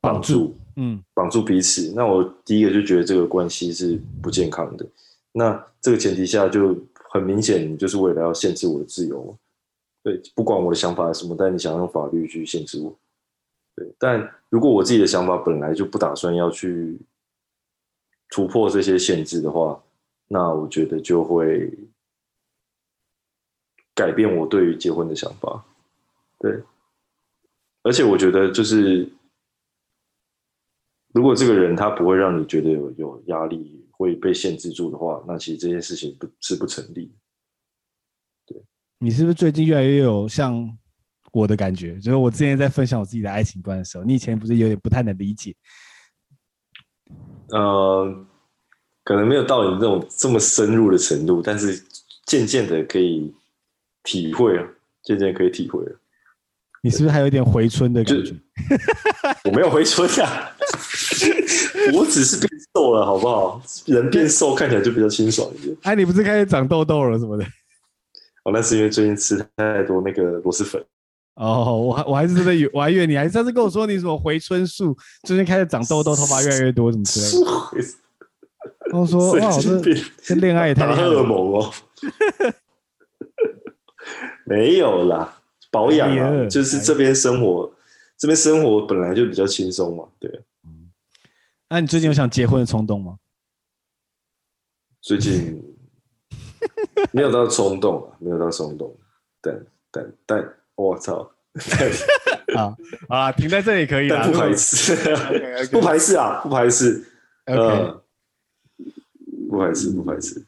[0.00, 0.54] 绑住。
[0.76, 1.92] 嗯，绑住彼此。
[1.94, 4.84] 那我第一个就觉得这个关系是不健康的。
[5.30, 6.76] 那这个前提下，就
[7.14, 9.34] 很明显，你就是为了要限制我的自由。
[10.02, 12.94] 对，不管我的想法是什么，但你想用法律去限制我。
[13.74, 16.98] 对，但如果我自己的想法本来就不打算要去
[18.28, 19.82] 突破这些限制的话，
[20.28, 21.72] 那我觉得就会
[23.94, 25.64] 改变我对于结婚的想法。
[26.38, 26.60] 对，
[27.82, 29.08] 而且我觉得就是。
[31.14, 37.14] 如果这个人他不会让你觉得有有压力，会被限制住的话，那其实这件事情不是不成立。
[38.46, 38.62] 对，
[38.98, 40.76] 你是不是最近越来越有像
[41.32, 41.98] 我的感觉？
[42.00, 45.54] 就是我之前在分享我自己的爱情观的时候，你以前不是有点不太能理解？
[47.50, 48.26] 呃，
[49.04, 51.84] 可能没有到你这种这么深入的程度，但是
[52.26, 53.34] 渐渐的可以
[54.02, 54.66] 体会啊，
[55.02, 56.00] 渐渐可以体会了。
[56.82, 58.34] 你是不是还有点回春的感觉？
[59.44, 60.50] 我没有回春啊，
[61.94, 63.62] 我只是变瘦了，好不好？
[63.86, 65.76] 人变瘦看起来就比较清爽一点。
[65.82, 67.44] 哎，你不是开始长痘痘了什么的？
[68.44, 70.84] 哦，那是因为最近吃太多那个螺蛳粉。
[71.36, 77.26] 哦，我还我还是真的以我还以为你还上次跟我说你什么回春术，最近开始长痘痘，头发越来越多，什么之类
[77.80, 78.98] 的。
[78.98, 79.80] 我说哇，这
[80.22, 81.70] 这恋爱也太荷尔蒙哦，
[84.44, 87.72] 没有啦，保养啊，就是这边生活，
[88.18, 90.30] 这边生活本来就比较轻松嘛，对。
[91.68, 93.18] 那你最近有想结婚的冲动吗？
[95.00, 95.62] 最近
[97.12, 98.96] 没有到冲动，没有到冲动，
[99.40, 100.54] 但但但。
[100.76, 101.30] 我操！
[102.56, 102.76] 好
[103.08, 104.26] 啊，停在这里可以了。
[104.26, 104.96] 不排斥，
[105.70, 107.04] 不排斥啊，不排斥。
[107.44, 108.02] 呃，
[109.48, 110.44] 不排斥，不排斥。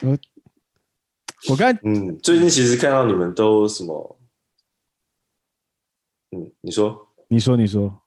[0.00, 0.18] 我
[1.50, 4.18] 我刚嗯，最近其实看到你们都什么？
[6.30, 8.00] 嗯，你说，你说，你说，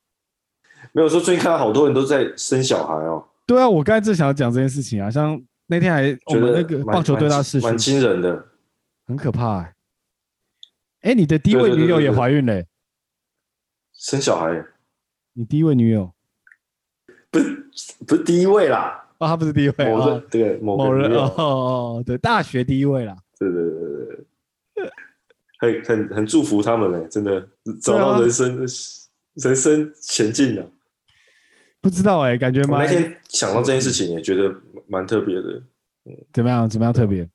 [0.94, 3.26] 没有说最近看到好多人都在生小孩哦。
[3.46, 8.46] 对啊，我刚才正想要讲这件事情啊，像那天还我们那个棒球队大事，蛮惊人的，
[9.08, 9.76] 很可怕哎。
[11.02, 12.68] 哎，你的第一位女友也怀孕嘞，
[13.94, 14.64] 生小孩？
[15.34, 16.14] 你第一位女友
[17.30, 17.66] 不是
[18.06, 19.10] 不是第一位啦？
[19.18, 20.22] 哦，她不是第一位啊？
[20.30, 23.16] 对，某人哦哦，对，大学第一位啦。
[23.40, 24.26] 对对对
[24.76, 24.92] 对，
[25.60, 27.48] 很很很祝福他们嘞，真的
[27.82, 28.66] 找到人生
[29.36, 30.66] 人生前进了。
[31.82, 32.86] 不知道哎，感觉蛮。
[32.86, 34.54] 那天想到这件事情也觉得
[34.88, 35.62] 蛮特别的。
[36.06, 36.70] 嗯，怎么样？
[36.70, 37.28] 怎么样特别？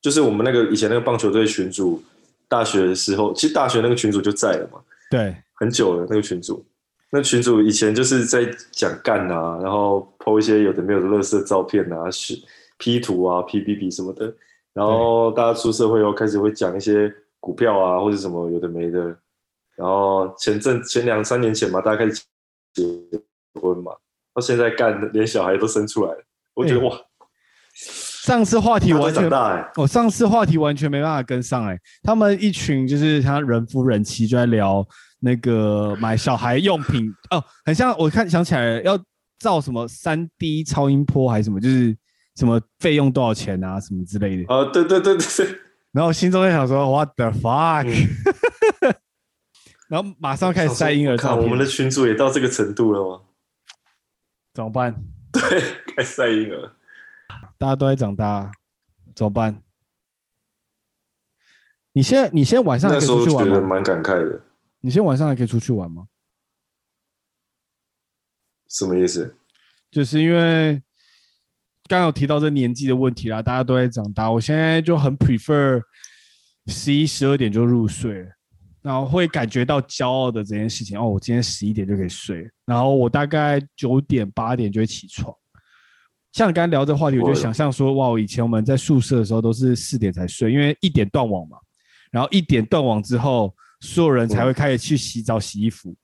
[0.00, 2.02] 就是我们那个以前那个棒球队群主。
[2.48, 4.78] 大学的时候，其实大学那个群主就在了嘛。
[5.10, 6.62] 对，很久了那个群主。
[7.10, 12.38] 那群主以前就是在讲干啊，然后 po 一些有的没有的垃圾照片啊，是
[12.76, 14.30] P 图啊，P P P 什么的。
[14.74, 17.10] 然后大家出社会后开始会讲一些
[17.40, 19.00] 股票啊，或者什么有的没的。
[19.74, 22.22] 然后前阵前两三年前嘛，大家开始
[22.74, 22.82] 结
[23.60, 23.92] 婚嘛，
[24.34, 26.96] 到现在干连小孩都生出来了，我觉得哇。
[27.74, 34.86] 上次话题完全，我、欸哦、上次话题完全没办法跟上哎、欸，他们一群就是他人夫人妻就在聊
[35.20, 39.02] 那个买小孩用品哦，很像我看想起来了要
[39.40, 41.96] 造什么三 D 超音波还是什么，就是
[42.36, 44.54] 什么费用多少钱啊什么之类的。
[44.54, 45.58] 哦，对对对对，
[45.92, 48.94] 然后心中在想说 What the fuck，、嗯、
[49.88, 51.44] 然后马上开始晒婴儿照片。
[51.44, 53.20] 我们的群主也到这个程度了吗？
[54.54, 54.94] 怎么办？
[55.32, 55.40] 对，
[55.96, 56.72] 开始晒婴儿。
[57.58, 58.52] 大家都在长大，
[59.14, 59.62] 怎么办？
[61.92, 63.60] 你现在你现在晚上还可以出去玩吗？
[63.60, 64.42] 蛮感慨的。
[64.80, 66.06] 你现在晚上还可以出去玩吗？
[68.68, 69.36] 什么意思？
[69.90, 70.82] 就是因为
[71.86, 74.30] 刚刚有提到这年纪的问题啦，大家都在长大。
[74.30, 75.82] 我现在就很 prefer
[76.66, 78.26] 十一十二点就入睡，
[78.82, 80.98] 然后会感觉到骄傲的这件事情。
[80.98, 85.34] 哦，我今天十一点就可以睡，然后我大概九点八点就会起床。
[86.32, 91.58] 像你刚刚聊这个话题，我就想象说，哇，以前我们在宿舍的时候都是四点才睡，因为一点断网嘛。
[92.10, 95.94] 然后一点断网之后，所有人才会开始去洗澡、洗衣服，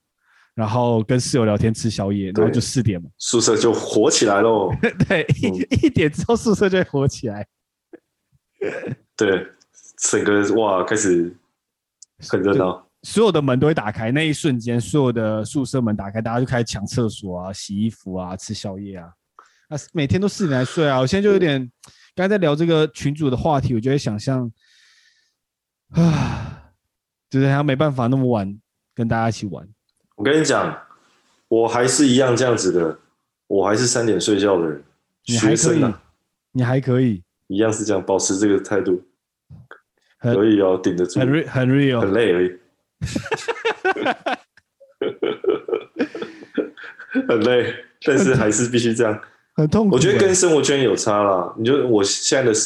[0.54, 4.70] 然后跟室友聊天、吃宵夜，然后就四点嘛，宿舍就火起来喽。
[5.08, 5.48] 对，一
[5.86, 7.46] 一点之后宿舍就会火起来。
[9.16, 9.46] 对，
[9.98, 11.34] 整个哇开始
[12.26, 19.12] 很热闹，所有的门都会打开，那一瞬间，所有的宿舍门打开，大家就开始抢厕所啊、洗衣服啊、吃宵夜啊。
[19.68, 20.98] 啊，每天都四点来睡啊！
[20.98, 21.70] 我现在就有点，
[22.14, 24.50] 刚才在聊这个群主的话题，我就会想象，
[25.90, 26.72] 啊，
[27.28, 28.58] 就是还没办法那么晚
[28.94, 29.68] 跟大家一起玩。
[30.16, 30.74] 我跟你讲，
[31.48, 32.98] 我还是一样这样子的，
[33.46, 34.82] 我还是三点睡觉的人。
[35.26, 35.94] 你还可以，
[36.52, 39.04] 你还可以，一样是这样，保持这个态度，
[40.18, 42.58] 可以哦，顶得住，很 real，很 real，很累而已，
[47.28, 47.74] 很累，
[48.04, 49.20] 但是还是必须这样。
[49.54, 49.94] 很痛苦。
[49.94, 51.54] 我觉得跟生活圈有差啦。
[51.58, 52.56] 你就我现在的，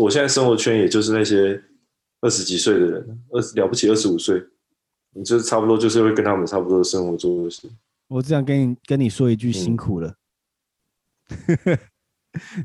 [0.00, 1.62] 我现在生活圈也就是那些
[2.20, 4.42] 二十几岁的人，二十了不起二十五岁，
[5.14, 7.70] 你就差不多就是会跟他们差不多的生活作息。
[8.08, 10.14] 我只想跟你跟你说一句辛苦了，
[11.28, 11.78] 嗯、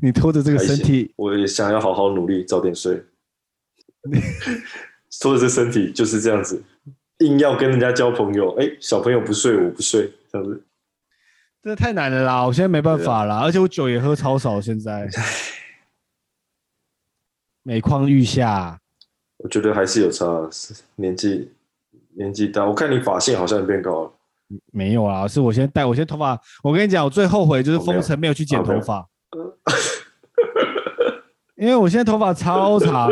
[0.00, 3.04] 你拖着这个身体，我也想要好好努力，早点睡。
[5.20, 6.62] 拖着这身体就是这样子，
[7.18, 10.64] 硬要跟人家交朋友，哎，小朋友不睡我不睡，这样子。
[11.62, 12.46] 真的太难了啦！
[12.46, 15.08] 我现在没办法啦，而且我酒也喝超少，现在
[17.62, 18.78] 每况愈下。
[19.38, 20.26] 我觉得还是有差，
[20.96, 21.50] 年纪
[22.16, 22.66] 年纪大。
[22.66, 24.12] 我看你发线好像也变高了。
[24.72, 26.38] 没有啊，是我先戴，我先头发。
[26.62, 29.08] 我跟你讲，我最后悔就是封城没有去剪头发。
[31.56, 33.08] 因为我现在头发超长，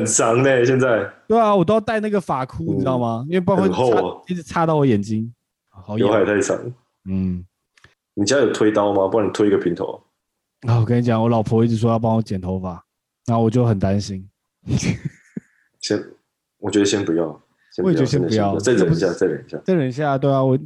[0.00, 0.64] 很长呢。
[0.64, 3.24] 现在对啊，我都要戴那个发箍，嗯、你知道吗？
[3.28, 3.68] 因为不然会
[4.26, 5.32] 一直插到我眼睛。
[5.68, 6.58] 好，刘海太长。
[7.08, 7.44] 嗯，
[8.14, 9.08] 你家有推刀吗？
[9.08, 10.02] 帮你推一个平头。
[10.66, 12.84] 啊，我跟你讲，我老婆一直说要帮我剪头发，
[13.26, 14.28] 然后我就很担心。
[15.80, 16.02] 先，
[16.58, 17.24] 我觉得先不要。
[17.72, 20.18] 先不要我也觉得先不要，再忍一下，再忍一下，再忍一下。
[20.18, 20.58] 对啊，我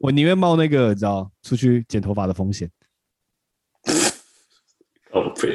[0.00, 2.70] 我宁愿冒那个，你知道，出去剪头发的风险。
[5.12, 5.54] 哦，对。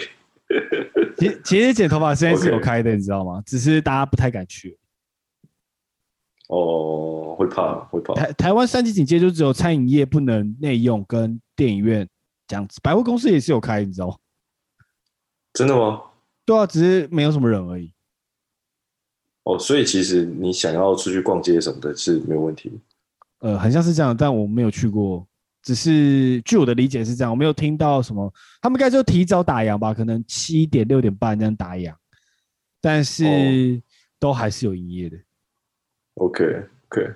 [1.18, 3.41] 其实其实剪头发现在是有开的，你知道吗？
[3.45, 4.78] 只是大家不太敢去。
[6.48, 8.14] 哦，会怕，会怕。
[8.14, 12.08] 台台湾三级警戒就只有餐饮业不能内用，跟电影院
[12.48, 12.80] 这样子。
[12.82, 14.16] 百货公司也是有开，你知道吗？
[15.54, 16.02] 真的吗？
[16.45, 17.91] 对啊，只是没有什么人而已。
[19.43, 22.80] 哦，所以其实你想要出去逛街什么的，是没有问题。
[23.39, 25.28] 呃，很像是这样，但我没有去过。
[25.68, 31.93] 只是据我的理解是这样，我没有听到什么，他们应该就提早打烊吧，可能七点六点半这样打烊，
[32.80, 33.82] 但是
[34.18, 35.18] 都还是有营业的。
[36.13, 36.45] OK
[36.88, 37.13] OK，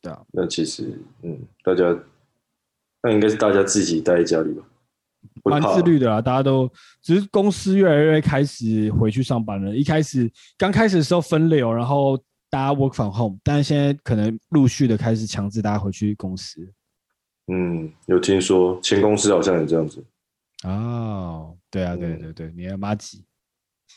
[0.00, 1.94] 对啊，那其实嗯，大家
[3.02, 4.64] 那应该是大家自己待在家里吧，
[5.44, 6.66] 蛮自律的啊，大家都
[7.02, 12.16] 只是公司越来越开始回去上班了，一开始刚开始的时候分流，然后
[12.48, 16.66] 大家 work from home，但是现在可能陆续的开始强制大家回去公司。
[17.52, 20.04] 嗯，有听说前公司好像也这样子。
[20.62, 23.24] 哦，对啊，对对对，嗯、你还麻吉。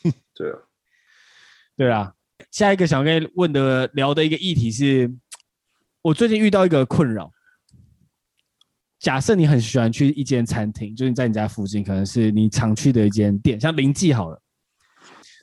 [0.34, 0.58] 对啊，
[1.76, 2.12] 对啊。
[2.50, 5.08] 下一个想跟你问的聊的一个议题是，
[6.02, 7.30] 我最近遇到一个困扰。
[8.98, 14.42] 假设你很喜欢去一间餐厅，就是在你家附近，可能是你常去的一间店，像林记好了，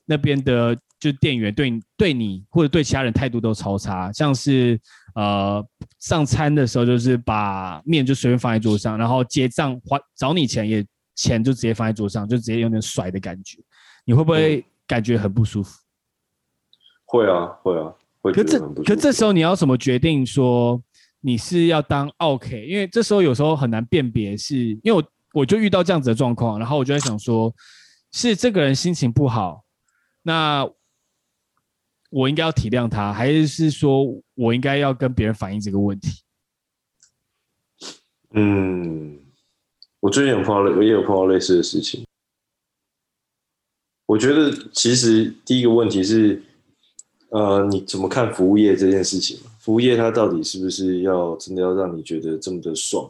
[0.03, 4.78] 那边的就店员对你对你或者对其他人态度都超差，像是。
[5.16, 5.66] 呃，
[5.99, 10.86] 上餐的时候就是把面就随便放在桌上，然后结账还找你钱也
[11.16, 13.57] 钱就直接放在桌上，就直接有点甩的感觉，
[14.05, 15.78] 你会不会感觉很不舒服？
[17.05, 18.32] 会啊，会啊，会。
[18.32, 20.82] 可这可这时候你要怎么决定说
[21.20, 22.66] 你是要当 OK？？
[22.66, 25.03] 因为这时候有时候很难辨别，是因为我
[25.34, 27.53] 我就遇到这样子的状况，然后我就在想说，
[28.12, 29.64] 是这个人心情不好，
[30.22, 30.70] 那。
[32.12, 34.03] 我应该要体谅他，还是是说
[34.36, 36.22] 我应该要跟别人反映这个问题？
[38.34, 39.18] 嗯，
[40.01, 42.05] 我最近有碰到，我也有碰到类似的事情。
[44.07, 46.43] 我觉得其实第一个问题是，
[47.30, 49.39] 呃，你怎么看服务业这件事情？
[49.59, 53.09] 服务业它到底是不是要真的要让你觉得这么的爽，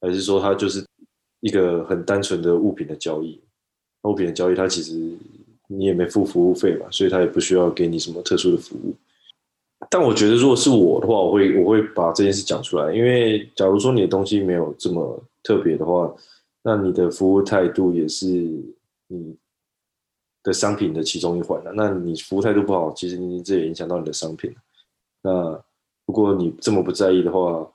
[0.00, 0.86] 还是说它就是
[1.40, 3.40] 一个很单纯的物品的交易？
[4.02, 5.18] 物品的交易它其实。
[5.70, 8.94] 你也没付服务费嘛，所以他也不需要给你什么特殊的服务。
[9.90, 16.12] 但我觉得，如果是我的话，我会我会把这件事讲出来，因为假如说你的东西没有这么特别的话，
[16.62, 18.26] 那你的服务态度也是
[19.06, 19.36] 你
[20.42, 21.62] 的商品的其中一环。
[21.74, 24.52] 那你服务态度不好，其实你这也影响到你的商品。
[25.22, 25.62] 那
[26.06, 27.70] 如果你这么不在意的话，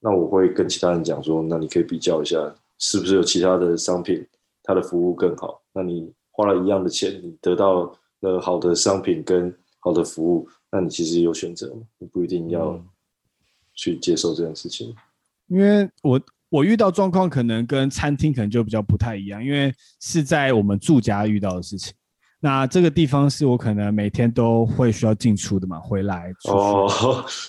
[0.00, 4.24] 那我会跟其他人讲说，那你可以比较一下，是不是有其他的商品，
[4.62, 5.60] 它的服务更好？
[5.72, 6.12] 那你。
[6.40, 12.82] 花了一样的钱，你得到了好的商品跟好的服务，那你其实有选择，你不一定要
[13.74, 14.94] 去接受这件事情。
[15.48, 19.70] 因为我我遇到状况可能跟餐厅可能就比较不太一样，因为
[20.00, 21.92] 是在我们住家遇到的事情。
[22.40, 26.88] 那这个地方是我可能每天都会需要进出的嘛，回来哦，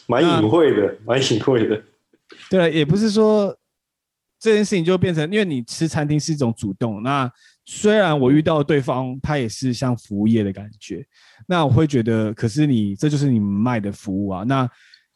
[0.06, 1.82] 蛮隐晦的，蛮隐晦的。
[2.50, 3.56] 对，也不是说
[4.38, 7.32] 这件事情就变成，因为你吃餐厅是一种主动，那。
[7.66, 11.06] 虽然我遇到对方，他也是像服务业的感觉，
[11.48, 14.44] 那我会觉得，可是你这就是你们卖的服务啊。
[14.44, 14.70] 那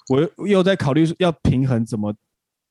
[0.09, 2.13] 我又在考虑要平衡怎么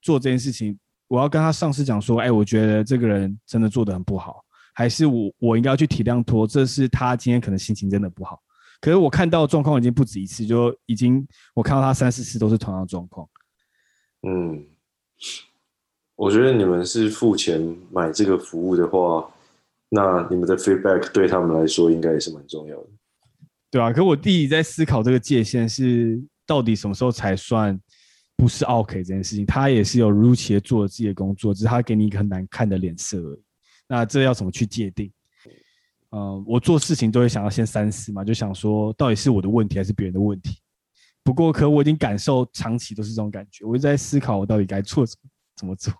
[0.01, 0.77] 做这件事情。
[1.07, 8.41] 我要跟他上司讲说，哎，我觉得这个人真的做得很不好，还是我我应该要去体谅托，这是他今天可能心情真的不好。
[8.81, 13.27] 可是我看到状况已经不止一次，就已经我看到他三四次都是同样的状况。
[14.23, 14.65] 嗯，
[16.15, 17.61] 我觉得你们是付钱
[17.91, 19.29] 买这个服务的话。
[19.95, 22.89] 那你们的 feedback 对他们来说应该也是蛮重要的，
[23.71, 27.79] 对啊，可我弟弟在思考这个界限是到底什么时候才算
[28.35, 29.45] 不是 OK 这件事情。
[29.45, 33.43] 他也是有如期的做了自己的工作，只是他给你一个很难看的脸色而已。
[33.87, 35.09] 那这要怎么去界定？
[36.09, 40.59] 嗯、呃，我做事情都会想要先三思嘛，就想说到底是我的问题还是别人的问题。
[41.23, 45.05] 不过，可我已经感受长期都是这种感觉，我一直在思考我到底该做
[45.55, 45.93] 怎么做。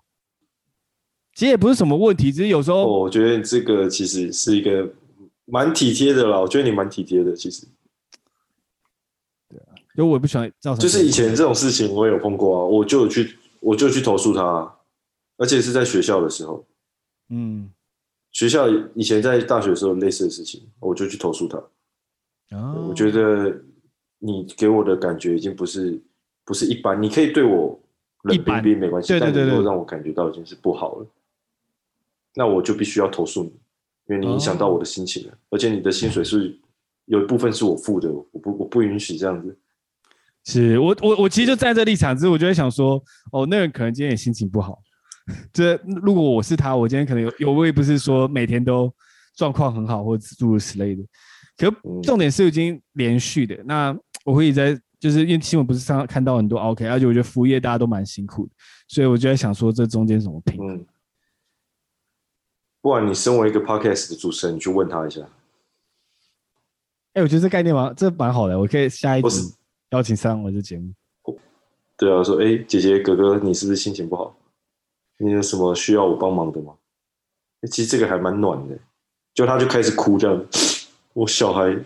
[1.36, 4.88] 其实也不是什么问题，只是有时候、哦、我觉得这个其实是一个
[5.44, 6.40] 蛮体贴的啦。
[6.40, 7.66] 我觉得你蛮体贴的，其实。
[9.46, 10.80] 对啊，因为我也不喜欢造成。
[10.80, 14.74] 就是以前这种事情我也有碰过啊，我就去，我就去投诉他，
[15.36, 16.64] 而且是在学校的时候。
[17.28, 17.70] 嗯，
[18.32, 21.58] 学校以前在大学的时候类似的事情，我就去投诉他。
[22.56, 23.54] 哦，我觉得
[24.20, 26.00] 你给我的感觉已经不是
[26.46, 27.78] 不是一般，你可以对我
[28.22, 31.06] 冷冰冰没关系，但如果让我感觉到已经是不好了，
[32.38, 33.48] 那我就必须要投诉你，
[34.08, 36.54] 因为你影响到我的心情了，哦、而且你的薪水是
[37.06, 39.58] 有一部分是我付的，我不我不允许这样子。
[40.44, 44.78] 是我我我其实就站在立场之后，我就在想说，哦，那人可能今天也心情不好。
[45.50, 48.92] 这如果我是他，我今天可能有有位不是说每天都
[49.34, 51.02] 状况很好，或者诸如此类的。
[51.56, 53.56] 可重点是已经连续的。
[53.64, 58.52] 那我会在就是因为新闻不是上看到很多 OK，而且我觉得服务业大家都蛮辛苦的，
[58.88, 60.62] 所以我就在想说这中间怎么拼。
[60.62, 60.86] 嗯。
[62.86, 65.20] 不然你身为一个 Podcast 的主持人，你去问他一下。
[67.14, 69.52] 哎，我觉得这概念蛮这蛮好的，我可以下一集
[69.90, 70.94] 邀请上我的节目。
[71.96, 74.38] 对啊，说哎姐姐哥哥，你是不是心情不好？
[75.18, 76.74] 你有什么需要我帮忙的吗？
[77.68, 78.78] 其实这个还蛮暖的，
[79.34, 80.46] 就他就开始哭这样，
[81.12, 81.76] 我小孩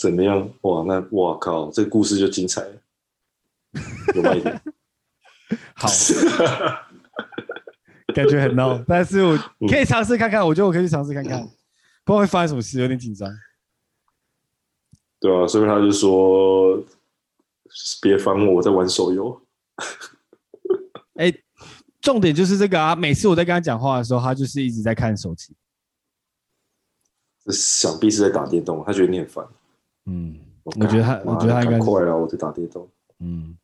[0.00, 0.48] 怎么样？
[0.62, 2.74] 哇，那哇靠，这个故事就精彩了，
[4.14, 4.60] 有吗？
[5.76, 5.86] 好，
[8.16, 9.36] 感觉很闹， 但是我
[9.68, 11.40] 可以尝试看看，我觉得我可以去尝试看看，
[12.04, 13.28] 不知道会发生什么事，有点紧张。
[15.20, 16.82] 对啊，所以他就说
[18.00, 19.42] 别烦我，我在玩手游。
[21.16, 21.32] 哎。
[22.02, 22.94] 重点就是这个啊！
[22.94, 25.56] 每次我在跟他讲话的时候，他就是一直在看手机。
[27.48, 29.44] 想必是在打电动，他觉得你很烦。
[30.04, 32.88] 嗯，我觉得他，我觉得他应该快了，我在打电动。
[33.18, 33.58] 嗯，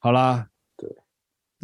[0.00, 0.53] 好啦，对，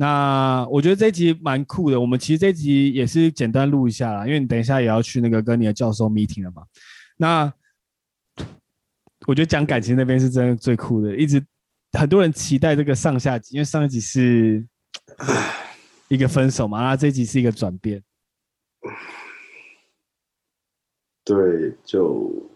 [0.01, 2.01] 那我觉得这一集蛮酷的。
[2.01, 6.65] 我们其实这一集也是简单录一下啦，因为你等一下也要去那个跟你的教授 meeting 了嘛。
[7.19, 7.53] 那
[9.27, 11.45] 我觉得讲感情那边是真的最酷的，一直
[11.93, 14.67] 很多人期待这个上下集，因为上一集是。
[16.09, 18.03] 一个分手嘛，那这一集是一个转变。
[21.23, 22.51] 对，就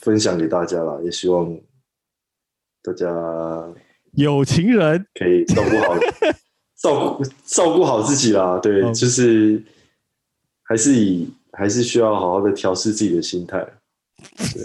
[0.00, 1.58] 分享给大家了，也希望
[2.82, 3.06] 大家
[4.12, 5.96] 有情人可以照顾好，
[6.80, 8.58] 照顾照顾好自己啦。
[8.58, 9.62] 对，嗯、就是
[10.62, 13.58] 还是以还是需要好好的调试自己的心态。
[14.54, 14.64] 对，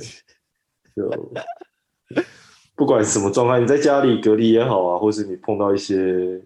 [0.96, 1.34] 就
[2.76, 6.42] 不管什么状态，你在家里隔离也好啊，或是你碰到一些。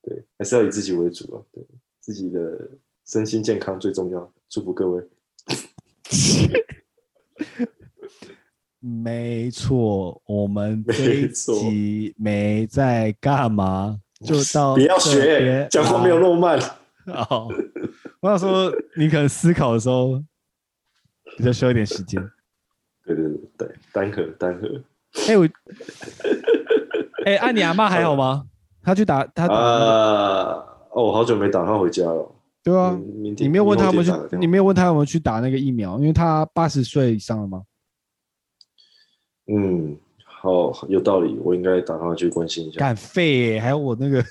[0.00, 1.42] 对，还是要以自己为主啊！
[1.52, 1.62] 对，
[2.00, 2.70] 自己的
[3.04, 4.32] 身心健康最重要。
[4.48, 5.04] 祝福各位。
[8.80, 16.58] 没错，我们这一集没在干嘛，就到不要学，讲话没有那么慢。
[17.06, 17.48] 哦，
[18.20, 20.22] 我想说，你可能思考的时候
[21.36, 22.22] 比较需要一点时间。
[23.04, 24.68] 对对对对，单核单核。
[25.26, 25.48] 哎我，
[27.26, 28.44] 哎，按你阿妈还好吗？
[28.82, 30.64] 他去打他打、那个、啊！
[30.92, 32.34] 哦，我好久没打他回家了。
[32.62, 32.96] 对啊，
[33.36, 34.36] 你没有问他有没有去？
[34.36, 35.98] 你没有问他有没有去打那个疫苗？
[35.98, 37.62] 因为他八十岁以上了吗？
[39.50, 42.78] 嗯，好，有道理，我应该打电话去关心一下。
[42.78, 43.60] 干废耶！
[43.60, 44.22] 还有我那个，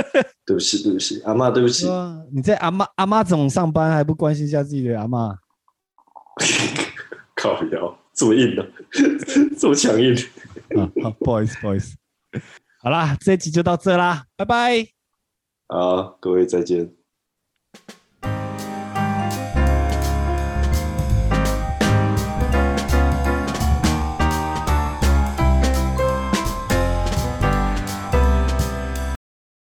[0.44, 1.86] 对不起，对不起，阿妈，对不起。
[2.30, 5.36] 你在阿妈阿妈总上班，还不关心一下自己的阿妈？
[7.34, 8.68] 靠腰，这么硬的、啊，
[9.58, 10.14] 这么强硬。
[10.76, 11.96] 啊，好，不好意思，不好意思。
[12.82, 14.86] 好啦，这一集就到这啦，拜拜。
[15.68, 16.95] 好，各位再见。